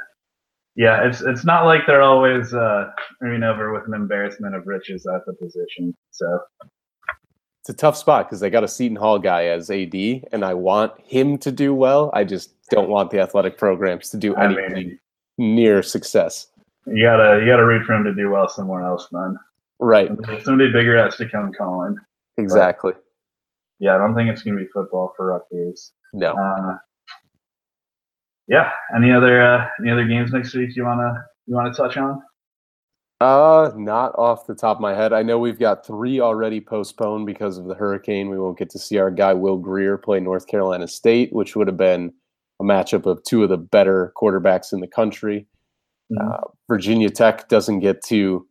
yeah, 0.76 1.06
it's 1.08 1.22
it's 1.22 1.46
not 1.46 1.66
like 1.66 1.82
they're 1.86 2.02
always 2.02 2.54
uh, 2.54 2.90
moving 3.22 3.44
over 3.44 3.72
with 3.72 3.88
an 3.88 3.94
embarrassment 3.94 4.56
of 4.56 4.66
riches 4.66 5.06
at 5.06 5.26
the 5.26 5.34
position. 5.34 5.96
So 6.12 6.40
it's 7.62 7.70
a 7.70 7.74
tough 7.74 7.96
spot 7.96 8.28
because 8.28 8.40
they 8.40 8.50
got 8.50 8.64
a 8.64 8.68
Seton 8.68 8.98
Hall 8.98 9.20
guy 9.20 9.46
as 9.46 9.70
AD, 9.70 9.94
and 10.32 10.44
I 10.44 10.54
want 10.54 10.94
him 11.02 11.38
to 11.40 11.52
do 11.52 11.74
well. 11.74 12.10
I 12.14 12.24
just 12.24 12.54
don't 12.74 12.90
want 12.90 13.12
the 13.12 13.20
athletic 13.20 13.58
programs 13.58 14.10
to 14.10 14.18
do 14.18 14.36
anything 14.36 14.66
I 14.66 14.74
mean, 14.74 15.00
near 15.38 15.84
success. 15.84 16.48
You 16.86 17.04
gotta 17.04 17.40
you 17.40 17.48
gotta 17.48 17.66
root 17.66 17.86
for 17.86 17.94
him 17.94 18.04
to 18.04 18.14
do 18.14 18.30
well 18.30 18.50
somewhere 18.50 18.84
else, 18.84 19.08
then. 19.12 19.38
Right. 19.80 20.10
Somebody 20.44 20.72
bigger 20.72 20.98
has 20.98 21.16
to 21.18 21.28
come 21.28 21.52
calling. 21.54 21.98
Exactly. 22.38 22.94
But, 22.94 23.04
yeah, 23.80 23.96
I 23.96 23.98
don't 23.98 24.16
think 24.16 24.30
it's 24.30 24.44
to 24.44 24.56
be 24.56 24.66
football 24.74 25.14
for 25.16 25.28
Rutgers. 25.28 25.92
No. 26.14 26.34
Uh, 26.34 26.78
yeah. 28.48 28.72
Any 28.96 29.12
other 29.12 29.42
uh, 29.42 29.68
any 29.80 29.92
other 29.92 30.06
games 30.06 30.32
next 30.32 30.54
week 30.54 30.76
you 30.76 30.84
wanna 30.84 31.26
you 31.48 31.56
wanna 31.56 31.74
touch 31.74 31.98
on? 31.98 32.22
Uh, 33.22 33.72
not 33.78 34.14
off 34.18 34.48
the 34.48 34.56
top 34.56 34.78
of 34.78 34.82
my 34.82 34.94
head. 34.94 35.14
I 35.14 35.24
know 35.24 35.40
we've 35.40 35.60
got 35.60 35.86
three 35.86 36.20
already 36.20 36.60
postponed 36.60 37.26
because 37.26 37.58
of 37.58 37.66
the 37.66 37.76
hurricane. 37.76 38.30
We 38.30 38.38
won't 38.38 38.58
get 38.58 38.70
to 38.72 38.80
see 38.80 38.98
our 38.98 39.12
guy 39.12 39.34
Will 39.34 39.58
Grier 39.58 39.98
play 39.98 40.20
North 40.20 40.48
Carolina 40.48 40.90
State, 40.90 41.32
which 41.32 41.56
would 41.56 41.68
have 41.68 41.78
been 41.78 42.12
a 42.60 42.64
matchup 42.64 43.06
of 43.06 43.24
two 43.24 43.44
of 43.44 43.50
the 43.50 43.58
better 43.58 44.14
quarterbacks 44.16 44.74
in 44.74 44.80
the 44.80 44.88
country. 44.88 45.48
Mhm. 46.12 46.34
Uh, 46.34 46.42
Virginia 46.70 47.10
Tech 47.10 47.48
doesn't 47.50 47.80
get 47.80 48.04
to 48.06 48.48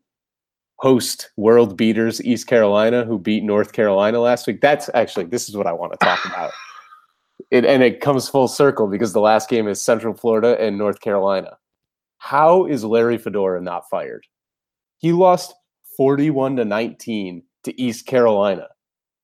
host 0.76 1.30
world 1.36 1.76
beaters 1.76 2.20
East 2.24 2.46
Carolina, 2.46 3.04
who 3.04 3.18
beat 3.18 3.44
North 3.44 3.72
Carolina 3.72 4.18
last 4.18 4.46
week. 4.46 4.60
That's 4.60 4.90
actually 4.94 5.26
this 5.26 5.48
is 5.48 5.56
what 5.56 5.66
I 5.66 5.72
want 5.72 5.92
to 5.92 5.98
talk 5.98 6.24
about. 6.24 6.50
It, 7.50 7.66
and 7.66 7.82
it 7.82 8.00
comes 8.00 8.28
full 8.30 8.48
circle 8.48 8.86
because 8.86 9.12
the 9.12 9.20
last 9.20 9.50
game 9.50 9.68
is 9.68 9.78
Central 9.80 10.14
Florida 10.14 10.58
and 10.58 10.78
North 10.78 11.00
Carolina. 11.00 11.58
How 12.16 12.64
is 12.64 12.82
Larry 12.82 13.18
Fedora 13.18 13.60
not 13.60 13.88
fired? 13.90 14.24
He 14.98 15.12
lost 15.12 15.52
41 15.96 16.56
to 16.56 16.64
19 16.64 17.42
to 17.64 17.80
East 17.80 18.06
Carolina. 18.06 18.68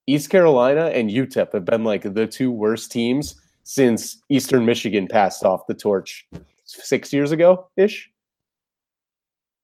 East 0.06 0.28
Carolina 0.28 0.86
and 0.86 1.08
UTEP 1.10 1.52
have 1.52 1.64
been 1.64 1.84
like 1.84 2.02
the 2.02 2.26
two 2.26 2.50
worst 2.50 2.92
teams 2.92 3.40
since 3.68 4.22
Eastern 4.30 4.64
Michigan 4.64 5.06
passed 5.06 5.44
off 5.44 5.66
the 5.66 5.74
torch 5.74 6.26
six 6.64 7.12
years 7.12 7.32
ago 7.32 7.68
ish. 7.76 8.10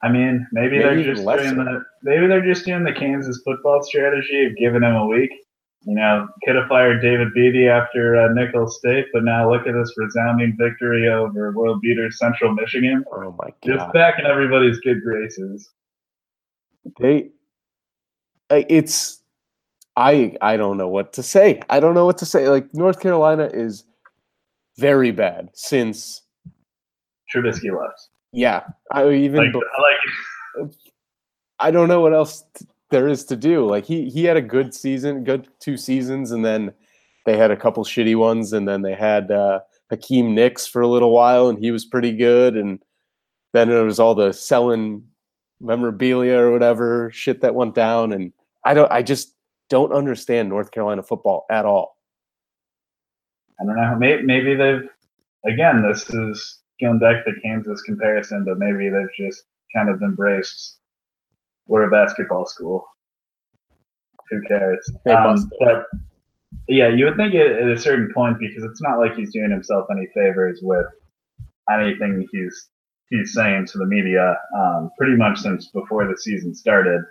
I 0.02 0.10
mean, 0.10 0.46
maybe, 0.52 0.76
Maybe 0.76 0.82
they're 0.82 1.14
just 1.14 1.24
doing 1.24 1.64
the 1.64 1.82
maybe 2.02 2.26
they're 2.26 2.44
just 2.44 2.66
doing 2.66 2.84
the 2.84 2.92
Kansas 2.92 3.40
football 3.42 3.82
strategy 3.82 4.44
of 4.44 4.56
giving 4.56 4.82
them 4.82 4.94
a 4.94 5.06
week. 5.06 5.30
You 5.86 5.94
know, 5.94 6.28
could 6.44 6.54
have 6.54 6.68
fired 6.68 7.00
David 7.00 7.32
Beaty 7.32 7.66
after 7.66 8.16
uh, 8.16 8.66
State, 8.68 9.06
but 9.14 9.24
now 9.24 9.50
look 9.50 9.66
at 9.66 9.72
this 9.72 9.94
resounding 9.96 10.54
victory 10.58 11.08
over 11.08 11.52
world 11.52 11.80
beater 11.80 12.10
Central 12.10 12.52
Michigan. 12.52 13.06
Oh 13.10 13.34
my 13.38 13.48
god! 13.64 13.78
Just 13.78 13.92
back 13.94 14.18
in 14.18 14.26
everybody's 14.26 14.80
good 14.80 15.02
graces. 15.02 15.70
They 17.00 17.30
it's 18.50 19.22
I 19.96 20.36
I 20.42 20.58
don't 20.58 20.76
know 20.76 20.88
what 20.88 21.14
to 21.14 21.22
say. 21.22 21.62
I 21.70 21.80
don't 21.80 21.94
know 21.94 22.04
what 22.04 22.18
to 22.18 22.26
say. 22.26 22.50
Like 22.50 22.66
North 22.74 23.00
Carolina 23.00 23.48
is 23.50 23.84
very 24.78 25.10
bad 25.10 25.50
since 25.54 26.22
Trubisky 27.32 27.70
left. 27.76 28.08
yeah. 28.32 28.64
I 28.92 29.08
even 29.10 29.52
Like, 29.52 29.54
I 29.54 30.60
like 30.60 30.70
I 31.60 31.70
don't 31.70 31.88
know 31.88 32.00
what 32.00 32.12
else 32.12 32.44
t- 32.56 32.66
there 32.90 33.08
is 33.08 33.24
to 33.26 33.36
do. 33.36 33.66
Like 33.66 33.84
he 33.84 34.08
he 34.08 34.24
had 34.24 34.36
a 34.36 34.42
good 34.42 34.74
season, 34.74 35.24
good 35.24 35.48
two 35.60 35.76
seasons, 35.76 36.30
and 36.30 36.44
then 36.44 36.72
they 37.26 37.36
had 37.36 37.50
a 37.50 37.56
couple 37.56 37.84
shitty 37.84 38.16
ones, 38.16 38.52
and 38.52 38.68
then 38.68 38.82
they 38.82 38.94
had 38.94 39.30
uh, 39.30 39.60
Hakeem 39.90 40.34
Nicks 40.34 40.66
for 40.66 40.82
a 40.82 40.88
little 40.88 41.10
while, 41.10 41.48
and 41.48 41.58
he 41.58 41.70
was 41.70 41.84
pretty 41.84 42.12
good, 42.12 42.56
and 42.56 42.80
then 43.52 43.70
it 43.70 43.82
was 43.82 43.98
all 43.98 44.14
the 44.14 44.32
selling 44.32 45.02
memorabilia 45.60 46.36
or 46.36 46.52
whatever 46.52 47.10
shit 47.12 47.40
that 47.40 47.54
went 47.54 47.74
down, 47.74 48.12
and 48.12 48.32
I 48.64 48.74
don't, 48.74 48.90
I 48.92 49.02
just 49.02 49.34
don't 49.70 49.92
understand 49.92 50.48
North 50.48 50.70
Carolina 50.70 51.02
football 51.02 51.46
at 51.50 51.64
all. 51.64 51.93
I 53.60 53.64
don't 53.64 53.76
know. 53.76 53.96
Maybe, 53.98 54.22
maybe 54.22 54.54
they've 54.54 54.88
again. 55.46 55.82
This 55.82 56.08
is 56.10 56.60
going 56.80 56.98
back 56.98 57.24
to 57.24 57.32
the 57.32 57.40
Kansas 57.40 57.82
comparison, 57.82 58.44
but 58.44 58.58
maybe 58.58 58.88
they've 58.90 59.28
just 59.28 59.44
kind 59.74 59.88
of 59.88 60.02
embraced 60.02 60.78
we're 61.66 61.84
a 61.84 61.90
basketball 61.90 62.46
school. 62.46 62.86
Who 64.30 64.40
cares? 64.42 64.90
Um, 65.08 65.50
but 65.60 65.86
yeah, 66.68 66.88
you 66.88 67.04
would 67.04 67.16
think 67.16 67.34
at, 67.34 67.46
at 67.46 67.70
a 67.70 67.78
certain 67.78 68.10
point 68.14 68.38
because 68.38 68.64
it's 68.64 68.82
not 68.82 68.98
like 68.98 69.14
he's 69.14 69.32
doing 69.32 69.50
himself 69.50 69.86
any 69.90 70.08
favors 70.14 70.60
with 70.62 70.86
anything 71.70 72.26
he's 72.32 72.68
he's 73.10 73.32
saying 73.32 73.66
to 73.66 73.78
the 73.78 73.86
media. 73.86 74.36
Um, 74.56 74.90
pretty 74.98 75.16
much 75.16 75.38
since 75.40 75.68
before 75.68 76.06
the 76.06 76.16
season 76.16 76.54
started. 76.54 77.02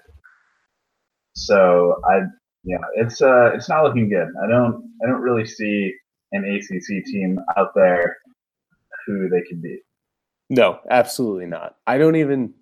So 1.35 1.99
I, 2.09 2.21
yeah, 2.63 2.77
it's 2.95 3.21
uh, 3.21 3.51
it's 3.53 3.69
not 3.69 3.83
looking 3.83 4.09
good. 4.09 4.27
I 4.43 4.47
don't, 4.47 4.91
I 5.03 5.07
don't 5.07 5.21
really 5.21 5.45
see 5.45 5.93
an 6.33 6.43
ACC 6.45 7.05
team 7.05 7.39
out 7.57 7.73
there 7.73 8.17
who 9.05 9.29
they 9.29 9.41
can 9.41 9.61
be. 9.61 9.79
No, 10.49 10.79
absolutely 10.89 11.45
not. 11.45 11.77
I 11.87 11.97
don't 11.97 12.15
even 12.15 12.53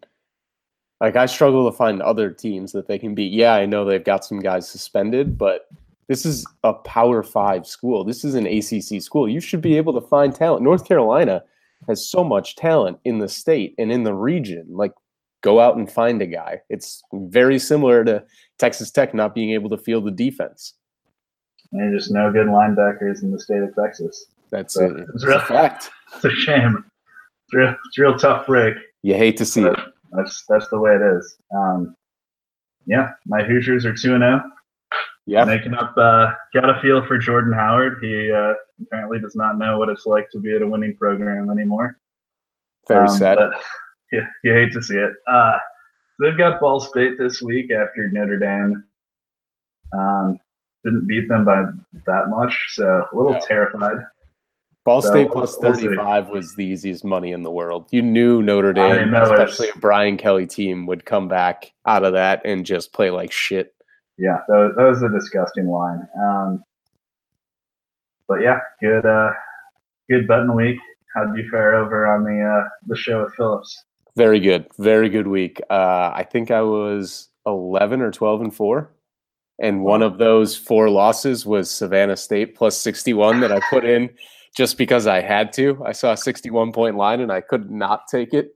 like 1.00 1.16
I 1.16 1.26
struggle 1.26 1.70
to 1.70 1.76
find 1.76 2.02
other 2.02 2.30
teams 2.30 2.72
that 2.74 2.88
they 2.88 3.00
can 3.00 3.16
beat. 3.16 3.34
Yeah, 3.34 3.56
I 3.56 3.66
know 3.66 3.84
they've 3.84 4.04
got 4.04 4.24
some 4.24 4.40
guys 4.40 4.70
suspended, 4.70 5.38
but 5.38 5.68
this 6.08 6.26
is 6.26 6.46
a 6.64 6.74
Power 6.74 7.24
5 7.24 7.66
school. 7.66 8.04
This 8.04 8.24
is 8.24 8.36
an 8.36 8.46
ACC 8.46 9.02
school. 9.02 9.28
You 9.28 9.40
should 9.40 9.62
be 9.62 9.78
able 9.78 10.00
to 10.00 10.08
find 10.08 10.34
talent. 10.34 10.64
North 10.64 10.88
Carolina 10.88 11.44
has 11.88 12.08
so 12.08 12.24
much 12.24 12.56
talent 12.56 13.00
in 13.04 13.18
the 13.18 13.28
state 13.28 13.74
and 13.80 13.92
in 13.92 14.04
the 14.04 14.14
region. 14.14 14.68
Like 14.70 14.92
go 15.42 15.60
out 15.60 15.76
and 15.76 15.92
find 15.92 16.22
a 16.22 16.28
guy. 16.28 16.62
It's 16.70 17.02
very 17.14 17.58
similar 17.58 18.04
to 18.06 18.24
Texas 18.60 18.92
Tech 18.92 19.14
not 19.14 19.34
being 19.34 19.52
able 19.52 19.70
to 19.72 19.78
field 19.78 20.06
the 20.06 20.12
defense. 20.12 20.76
And 21.72 21.82
there's 21.82 22.04
just 22.04 22.14
no 22.14 22.32
good 22.32 22.48
linebackers 22.48 23.24
in 23.24 23.32
the 23.32 23.40
state 23.40 23.62
of 23.64 23.74
Texas. 23.76 24.26
That's 24.52 24.74
So, 24.74 24.86
a, 24.86 24.96
it's 24.98 25.10
it's 25.16 25.26
real- 25.26 25.38
a 25.38 25.42
fact. 25.42 25.90
It's 26.16 26.26
a 26.26 26.32
shame. 26.32 26.84
It's 27.46 27.54
real, 27.54 27.70
it's 27.88 27.98
real 27.98 28.18
tough 28.18 28.46
break. 28.48 28.76
You 29.04 29.16
hate 29.16 29.38
to 29.38 29.46
see 29.46 29.64
it. 29.64 29.76
That's 30.12 30.44
that's 30.50 30.68
the 30.70 30.80
way 30.80 30.92
it 30.96 31.02
is. 31.02 31.38
Um, 31.56 31.96
yeah, 32.86 33.12
my 33.26 33.44
Hoosiers 33.44 33.86
are 33.86 33.94
two 33.96 34.14
and 34.16 34.22
zero, 34.24 34.42
Yeah. 35.26 35.46
making 35.46 35.74
up. 35.74 35.94
Uh, 35.98 36.34
got 36.54 36.70
a 36.70 36.82
feel 36.82 37.06
for 37.06 37.18
Jordan 37.18 37.54
Howard. 37.54 38.00
He 38.02 38.30
uh, 38.32 38.54
apparently 38.82 39.20
does 39.20 39.36
not 39.36 39.58
know 39.58 39.78
what 39.78 39.88
it's 39.90 40.06
like 40.06 40.30
to 40.32 40.40
be 40.40 40.54
at 40.56 40.62
a 40.62 40.68
winning 40.68 40.96
program 40.98 41.50
anymore. 41.50 41.98
Very 42.90 43.08
Um, 43.08 43.16
sad. 43.18 43.38
But 43.38 43.54
you, 44.12 44.24
you 44.44 44.54
hate 44.54 44.74
to 44.74 44.82
see 44.82 44.98
it. 44.98 45.14
Uh, 45.28 45.58
they've 46.20 46.38
got 46.38 46.60
Ball 46.60 46.80
State 46.82 47.18
this 47.18 47.42
week 47.42 47.72
after 47.72 48.10
Notre 48.10 48.38
Dame 48.38 48.84
um, 49.98 50.40
didn't 50.84 51.08
beat 51.08 51.28
them 51.28 51.46
by 51.46 51.64
that 52.06 52.30
much, 52.30 52.58
so 52.70 53.06
a 53.12 53.16
little 53.16 53.34
Yeah. 53.34 53.40
terrified. 53.48 53.98
Ball 54.84 55.02
So, 55.02 55.10
State 55.12 55.26
we'll- 55.26 55.34
plus 55.46 55.58
we'll 55.62 55.74
35 55.74 56.30
was 56.30 56.56
the 56.56 56.66
easiest 56.66 57.06
money 57.06 57.32
in 57.34 57.44
the 57.44 57.52
world. 57.52 57.88
You 57.92 58.02
knew 58.02 58.42
Notre 58.42 58.70
I 58.70 58.74
Dame, 58.74 59.14
especially 59.14 59.68
it's- 59.68 59.78
a 59.78 59.80
Brian 59.80 60.18
Kelly 60.18 60.48
team, 60.48 60.88
would 60.88 61.06
come 61.06 61.28
back 61.28 61.72
out 61.86 62.04
of 62.04 62.14
that 62.14 62.42
and 62.46 62.66
just 62.66 62.92
play 62.94 63.12
like 63.12 63.32
shit. 63.32 63.76
Yeah, 64.18 64.42
that 64.48 64.56
was, 64.58 64.74
that 64.78 64.84
was 64.84 65.04
a 65.04 65.10
disgusting 65.10 65.68
line. 65.68 66.08
Um, 66.20 66.64
but 68.28 68.42
yeah, 68.42 68.60
good 68.82 69.06
uh, 69.06 69.32
good 70.10 70.28
betting 70.28 70.56
week. 70.56 70.78
How 71.16 71.28
would 71.28 71.38
you 71.38 71.48
fare 71.50 71.76
over 71.76 72.08
on 72.08 72.24
the 72.24 72.42
uh, 72.42 72.68
the 72.88 72.96
show 72.96 73.24
with 73.24 73.34
Phillips? 73.36 73.86
Very 74.16 74.40
good. 74.40 74.66
Very 74.80 75.10
good 75.10 75.28
week. 75.28 75.62
Uh, 75.70 76.12
I 76.14 76.24
think 76.24 76.50
I 76.52 76.62
was 76.62 77.30
11 77.46 78.02
or 78.02 78.12
12 78.12 78.42
and 78.42 78.54
4. 78.54 78.90
And 79.62 79.84
one 79.84 80.02
of 80.02 80.18
those 80.18 80.58
four 80.58 80.90
losses 80.90 81.46
was 81.46 81.72
Savannah 81.72 82.18
State 82.18 82.56
plus 82.56 82.78
61 82.78 83.40
that 83.40 83.52
I 83.52 83.62
put 83.70 83.86
in 83.86 84.10
just 84.58 84.78
because 84.78 85.08
I 85.08 85.22
had 85.22 85.54
to. 85.54 85.82
I 85.86 85.94
saw 85.94 86.12
a 86.12 86.18
61 86.18 86.74
point 86.74 86.98
line 86.98 87.22
and 87.22 87.32
I 87.32 87.40
could 87.42 87.72
not 87.72 88.08
take 88.10 88.34
it. 88.34 88.56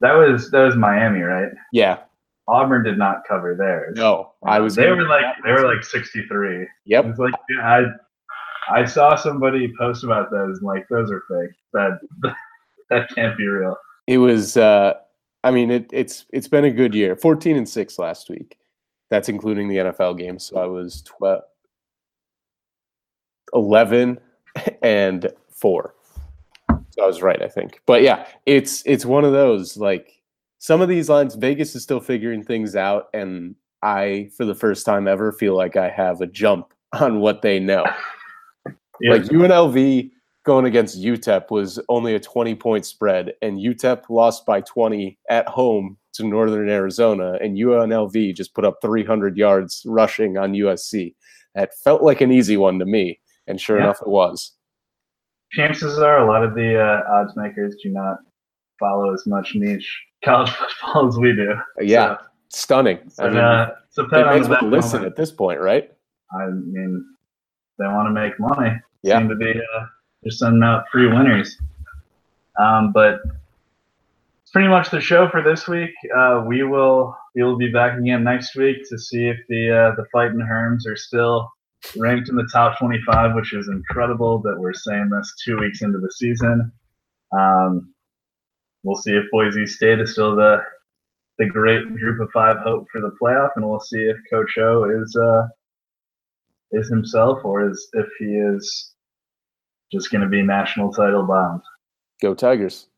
That 0.00 0.12
was 0.12 0.50
that 0.52 0.62
was 0.62 0.76
Miami, 0.76 1.22
right? 1.22 1.48
Yeah. 1.72 1.98
Auburn 2.46 2.84
did 2.84 2.98
not 2.98 3.22
cover 3.26 3.56
theirs. 3.56 3.96
No, 3.96 4.32
I 4.44 4.60
was. 4.60 4.76
They 4.76 4.86
were 4.88 5.08
like 5.08 5.24
they 5.44 5.50
were 5.50 5.66
like 5.66 5.82
sixty 5.82 6.24
three. 6.28 6.68
Yep. 6.84 7.06
It's 7.06 7.18
like 7.18 7.34
yeah, 7.50 7.84
I 8.70 8.80
I 8.80 8.84
saw 8.84 9.16
somebody 9.16 9.72
post 9.76 10.04
about 10.04 10.30
those 10.30 10.58
and 10.58 10.66
like 10.66 10.86
those 10.88 11.10
are 11.10 11.22
fake. 11.28 11.56
That 11.72 11.98
that 12.90 13.08
can't 13.14 13.36
be 13.36 13.46
real. 13.46 13.76
it 14.06 14.18
was 14.18 14.56
uh 14.56 14.94
i 15.44 15.50
mean 15.50 15.70
it, 15.70 15.88
it's 15.92 16.24
it's 16.32 16.48
been 16.48 16.64
a 16.64 16.70
good 16.70 16.94
year 16.94 17.14
14 17.16 17.56
and 17.56 17.68
6 17.68 17.98
last 17.98 18.30
week 18.30 18.58
that's 19.10 19.28
including 19.28 19.68
the 19.68 19.76
nfl 19.76 20.16
games. 20.16 20.44
So 20.44 20.58
i 20.58 20.66
was 20.66 21.02
12 21.02 21.42
11 23.54 24.18
and 24.82 25.28
4 25.50 25.94
so 26.68 27.02
i 27.02 27.06
was 27.06 27.22
right 27.22 27.42
i 27.42 27.48
think. 27.48 27.80
But 27.86 28.02
yeah 28.02 28.26
it's 28.46 28.82
it's 28.86 29.04
one 29.04 29.24
of 29.24 29.32
those 29.32 29.76
like 29.76 30.20
some 30.58 30.80
of 30.80 30.88
these 30.88 31.08
lines 31.08 31.34
vegas 31.34 31.74
is 31.74 31.82
still 31.82 32.00
figuring 32.00 32.42
things 32.42 32.76
out 32.76 33.08
and 33.14 33.54
i 33.82 34.28
for 34.36 34.44
the 34.44 34.54
first 34.54 34.84
time 34.84 35.06
ever 35.06 35.30
feel 35.30 35.56
like 35.56 35.76
i 35.76 35.88
have 35.88 36.20
a 36.20 36.26
jump 36.26 36.74
on 37.00 37.20
what 37.20 37.42
they 37.42 37.58
know. 37.58 37.84
Yeah, 39.00 39.12
like 39.12 39.22
UNLV 39.24 40.10
going 40.44 40.64
against 40.64 41.00
UTEP 41.00 41.50
was 41.50 41.78
only 41.88 42.14
a 42.14 42.20
20 42.20 42.54
point 42.54 42.86
spread, 42.86 43.34
and 43.42 43.58
UTEP 43.58 44.04
lost 44.08 44.46
by 44.46 44.60
20 44.62 45.18
at 45.28 45.46
home 45.48 45.96
to 46.18 46.26
Northern 46.26 46.68
Arizona, 46.68 47.38
and 47.40 47.56
UNLV 47.56 48.34
just 48.36 48.54
put 48.54 48.64
up 48.64 48.76
300 48.82 49.36
yards 49.36 49.82
rushing 49.86 50.36
on 50.36 50.52
USC. 50.52 51.14
That 51.54 51.70
felt 51.82 52.02
like 52.02 52.20
an 52.20 52.30
easy 52.30 52.56
one 52.56 52.78
to 52.78 52.84
me, 52.84 53.18
and 53.46 53.60
sure 53.60 53.78
Yeah. 53.78 53.84
enough, 53.84 54.00
it 54.02 54.08
was. 54.08 54.52
chances 55.52 55.98
are 55.98 56.18
a 56.18 56.26
lot 56.30 56.44
of 56.44 56.54
the 56.54 56.78
uh, 56.78 57.02
odds 57.10 57.34
makers 57.36 57.74
do 57.82 57.88
not 57.90 58.18
follow 58.78 59.14
as 59.14 59.26
much 59.26 59.54
niche 59.54 59.88
college 60.22 60.50
football 60.82 61.08
as 61.08 61.16
we 61.18 61.32
do. 61.34 61.54
Yeah, 61.80 62.18
stunning. 62.50 62.98
So, 63.08 63.24
I 63.24 63.28
mean, 63.30 63.38
uh, 63.38 63.70
so 63.88 64.06
they 64.10 64.22
on 64.22 64.40
as 64.40 64.48
well 64.48 64.62
listen 64.68 65.04
at 65.04 65.16
this 65.16 65.32
point, 65.32 65.60
right? 65.60 65.90
I 66.38 66.46
mean, 66.46 67.02
they 67.78 67.86
want 67.86 68.08
to 68.08 68.12
make 68.12 68.38
money. 68.38 68.76
Yeah. 69.02 69.18
Seem 69.20 69.28
to 69.30 69.36
be 69.36 69.50
uh, 69.52 69.84
just 70.24 70.40
sending 70.40 70.62
out 70.62 70.84
free 70.92 71.06
winners. 71.06 71.56
Um, 72.60 72.92
but 72.92 73.20
pretty 74.52 74.68
much 74.68 74.90
the 74.90 75.00
show 75.00 75.28
for 75.28 75.42
this 75.42 75.68
week. 75.68 75.90
Uh, 76.16 76.44
we 76.46 76.62
will 76.62 77.16
we 77.34 77.42
will 77.42 77.56
be 77.56 77.70
back 77.70 77.98
again 77.98 78.24
next 78.24 78.56
week 78.56 78.78
to 78.88 78.98
see 78.98 79.26
if 79.26 79.36
the 79.48 79.70
uh, 79.70 79.96
the 79.96 80.06
fighting 80.12 80.38
Herms 80.38 80.86
are 80.86 80.96
still 80.96 81.48
ranked 81.96 82.28
in 82.28 82.36
the 82.36 82.48
top 82.52 82.78
25, 82.78 83.34
which 83.34 83.52
is 83.52 83.68
incredible 83.68 84.40
that 84.42 84.56
we're 84.58 84.72
saying 84.72 85.10
this 85.10 85.34
two 85.44 85.58
weeks 85.58 85.82
into 85.82 85.98
the 85.98 86.10
season. 86.10 86.72
Um, 87.32 87.94
we'll 88.82 88.96
see 88.96 89.12
if 89.12 89.24
Boise 89.30 89.66
State 89.66 90.00
is 90.00 90.12
still 90.12 90.36
the 90.36 90.62
the 91.38 91.46
great 91.46 91.86
group 91.96 92.20
of 92.20 92.28
five 92.32 92.56
hope 92.58 92.86
for 92.90 93.00
the 93.00 93.12
playoff, 93.22 93.50
and 93.56 93.68
we'll 93.68 93.80
see 93.80 94.00
if 94.00 94.16
Coach 94.30 94.58
O 94.58 94.84
is 95.02 95.16
uh, 95.16 95.46
is 96.72 96.88
himself 96.88 97.44
or 97.44 97.70
is 97.70 97.88
if 97.92 98.06
he 98.18 98.26
is 98.26 98.94
just 99.92 100.10
going 100.10 100.22
to 100.22 100.28
be 100.28 100.42
national 100.42 100.92
title 100.92 101.22
bound. 101.22 101.62
Go 102.20 102.34
Tigers. 102.34 102.88